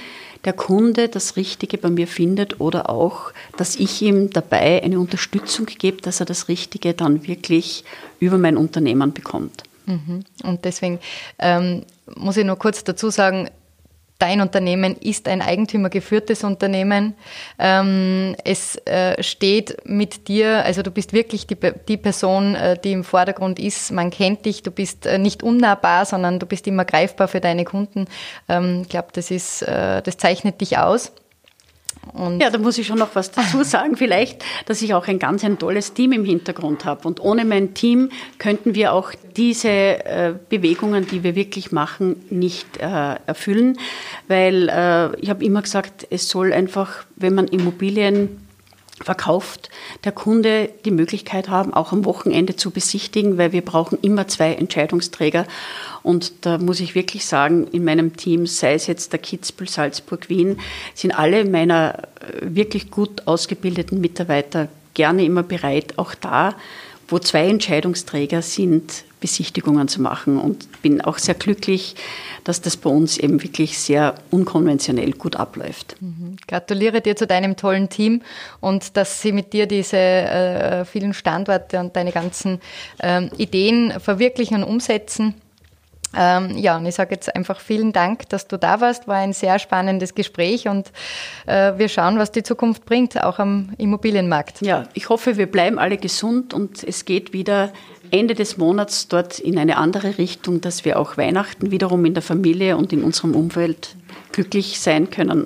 der 0.46 0.54
Kunde 0.54 1.08
das 1.08 1.36
Richtige 1.36 1.78
bei 1.78 1.90
mir 1.90 2.08
findet 2.08 2.60
oder 2.60 2.90
auch, 2.90 3.32
dass 3.58 3.76
ich 3.76 4.02
ihm 4.02 4.30
dabei 4.32 4.84
eine 4.84 5.00
Unterstützung 5.00 5.66
gebe, 5.66 6.02
dass 6.02 6.20
er 6.20 6.26
das 6.26 6.48
Richtige 6.48 6.94
dann 6.94 7.28
wirklich 7.28 7.84
über 8.20 8.38
mein 8.38 8.58
Unternehmen 8.58 9.14
bekommt. 9.14 9.64
Mhm. 9.86 10.24
Und 10.44 10.66
deswegen 10.66 11.00
ähm, 11.40 11.84
muss 12.16 12.38
ich 12.38 12.46
nur 12.46 12.58
kurz 12.58 12.84
dazu 12.84 13.10
sagen, 13.10 13.50
dein 14.22 14.42
Unternehmen 14.42 14.96
ist 14.98 15.28
ein 15.28 15.42
eigentümergeführtes 15.42 16.44
Unternehmen. 16.44 17.16
Ähm, 17.58 18.36
es 18.46 18.76
äh, 18.86 19.22
steht 19.24 19.78
mit 19.86 20.28
dir, 20.28 20.64
also 20.64 20.84
du 20.84 20.92
bist 20.92 21.14
wirklich 21.14 21.48
die, 21.48 21.58
die 21.88 21.98
Person, 21.98 22.56
äh, 22.56 22.78
die 22.78 22.92
im 22.92 23.04
Vordergrund 23.04 23.60
ist. 23.60 23.92
Man 23.92 24.12
kennt 24.12 24.46
dich, 24.46 24.64
du 24.64 24.72
bist 24.72 25.06
äh, 25.06 25.18
nicht 25.18 25.44
unnahbar, 25.44 26.06
sondern 26.06 26.40
du 26.40 26.46
bist 26.46 26.68
immer 26.68 26.86
greifbar 26.86 27.28
für 27.28 27.42
deine 27.42 27.66
Kunden. 27.66 28.06
Ähm, 28.48 28.82
ich 28.84 28.90
glaube, 28.90 29.10
das 29.14 29.32
ist, 29.32 29.62
das 29.62 30.18
zeichnet 30.18 30.62
dich 30.62 30.78
aus. 30.78 31.12
Und 32.14 32.42
ja, 32.42 32.50
da 32.50 32.58
muss 32.58 32.78
ich 32.78 32.88
schon 32.88 32.98
noch 32.98 33.16
was 33.16 33.32
dazu 33.32 33.64
sagen, 33.64 33.96
vielleicht, 33.96 34.44
dass 34.66 34.82
ich 34.82 34.94
auch 34.94 35.08
ein 35.08 35.20
ganz 35.20 35.44
ein 35.44 35.60
tolles 35.60 35.94
Team 35.94 36.12
im 36.12 36.26
Hintergrund 36.26 36.86
habe. 36.86 37.08
Und 37.08 37.20
ohne 37.20 37.46
mein 37.46 37.74
Team 37.74 38.10
könnten 38.38 38.76
wir 38.76 38.94
auch 38.94 39.12
diese 39.38 39.70
äh, 39.70 40.34
Bewegungen, 40.50 41.08
die 41.08 41.24
wir 41.24 41.36
wirklich 41.36 41.72
machen, 41.72 42.24
nicht 42.30 42.78
äh, 42.78 43.16
erfüllen. 43.26 43.78
Weil 44.28 44.70
äh, 44.70 45.16
ich 45.22 45.30
habe 45.30 45.46
immer 45.46 45.62
gesagt, 45.62 46.08
es 46.10 46.28
soll 46.28 46.54
einfach, 46.54 47.06
wenn 47.16 47.36
man 47.36 47.48
Immobilien 47.48 48.42
verkauft, 49.04 49.70
der 50.04 50.12
Kunde 50.12 50.70
die 50.86 50.92
Möglichkeit 50.92 51.50
haben, 51.50 51.74
auch 51.74 51.92
am 51.92 52.06
Wochenende 52.06 52.56
zu 52.56 52.72
besichtigen, 52.72 53.38
weil 53.38 53.52
wir 53.52 53.62
brauchen 53.62 53.98
immer 54.02 54.28
zwei 54.28 54.54
Entscheidungsträger. 54.54 55.46
Und 56.04 56.46
da 56.46 56.58
muss 56.58 56.80
ich 56.80 56.96
wirklich 56.96 57.26
sagen, 57.26 57.68
in 57.68 57.84
meinem 57.84 58.16
Team, 58.18 58.48
sei 58.48 58.74
es 58.74 58.88
jetzt 58.88 59.12
der 59.12 59.20
Kitzbühel, 59.20 59.70
Salzburg, 59.70 60.30
Wien, 60.30 60.60
sind 60.96 61.12
alle 61.12 61.46
meiner 61.46 62.00
äh, 62.00 62.56
wirklich 62.56 62.92
gut 62.92 63.28
ausgebildeten 63.28 64.02
Mitarbeiter 64.02 64.68
gerne 64.94 65.24
immer 65.24 65.44
bereit, 65.44 65.98
auch 65.98 66.16
da, 66.16 66.56
wo 67.08 67.20
zwei 67.20 67.48
Entscheidungsträger 67.48 68.42
sind, 68.42 69.04
Besichtigungen 69.22 69.88
zu 69.88 70.02
machen 70.02 70.38
und 70.38 70.82
bin 70.82 71.00
auch 71.00 71.18
sehr 71.18 71.36
glücklich, 71.36 71.96
dass 72.44 72.60
das 72.60 72.76
bei 72.76 72.90
uns 72.90 73.18
eben 73.18 73.42
wirklich 73.42 73.80
sehr 73.80 74.16
unkonventionell 74.32 75.12
gut 75.14 75.38
abläuft. 75.38 75.96
Mhm. 76.02 76.36
Gratuliere 76.48 77.00
dir 77.00 77.16
zu 77.16 77.28
deinem 77.28 77.56
tollen 77.56 77.88
Team 77.88 78.24
und 78.60 78.98
dass 78.98 79.22
sie 79.22 79.32
mit 79.32 79.54
dir 79.54 79.68
diese 79.68 79.98
äh, 79.98 80.86
vielen 80.86 81.14
Standorte 81.14 81.80
und 81.80 81.96
deine 81.96 82.12
ganzen 82.12 82.60
äh, 82.98 83.28
Ideen 83.38 83.94
verwirklichen 84.00 84.58
und 84.58 84.64
umsetzen. 84.64 85.36
Ähm, 86.14 86.58
ja, 86.58 86.78
und 86.78 86.86
ich 86.86 86.96
sage 86.96 87.16
jetzt 87.16 87.34
einfach 87.34 87.60
vielen 87.60 87.94
Dank, 87.94 88.28
dass 88.30 88.48
du 88.48 88.58
da 88.58 88.82
warst. 88.82 89.08
War 89.08 89.16
ein 89.18 89.34
sehr 89.34 89.60
spannendes 89.60 90.14
Gespräch 90.14 90.68
und 90.68 90.92
äh, 91.46 91.78
wir 91.78 91.88
schauen, 91.88 92.18
was 92.18 92.32
die 92.32 92.44
Zukunft 92.44 92.86
bringt, 92.86 93.24
auch 93.24 93.40
am 93.40 93.74
Immobilienmarkt. 93.78 94.62
Ja, 94.62 94.88
ich 94.94 95.10
hoffe, 95.10 95.38
wir 95.38 95.50
bleiben 95.50 95.80
alle 95.80 95.98
gesund 95.98 96.54
und 96.54 96.84
es 96.84 97.06
geht 97.06 97.32
wieder 97.32 97.72
Ende 98.12 98.36
des 98.36 98.58
Monats 98.58 99.08
dort 99.08 99.40
in 99.40 99.58
eine 99.58 99.78
andere 99.78 100.18
Richtung, 100.18 100.62
dass 100.62 100.86
wir 100.86 101.00
auch 101.00 101.18
Weihnachten 101.18 101.72
wiederum 101.72 102.06
in 102.06 102.14
der 102.14 102.24
Familie 102.24 102.78
und 102.78 102.94
in 102.94 103.04
unserem 103.04 103.36
Umfeld 103.36 103.96
glücklich 104.32 104.80
sein 104.80 105.10
können 105.10 105.46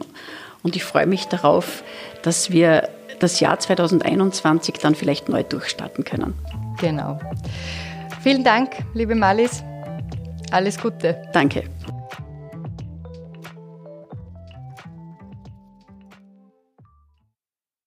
Und 0.64 0.76
ich 0.76 0.84
freue 0.84 1.08
mich 1.08 1.26
darauf, 1.26 1.84
dass 2.24 2.52
wir 2.52 2.90
das 3.20 3.40
Jahr 3.40 3.60
2021 3.60 4.76
dann 4.76 4.96
vielleicht 4.96 5.30
neu 5.30 5.44
durchstarten 5.44 6.04
können. 6.04 6.34
Genau. 6.80 7.20
Vielen 8.22 8.44
Dank, 8.44 8.72
liebe 8.94 9.16
Malis. 9.16 9.64
Alles 10.52 10.80
Gute. 10.80 11.22
Danke. 11.34 11.64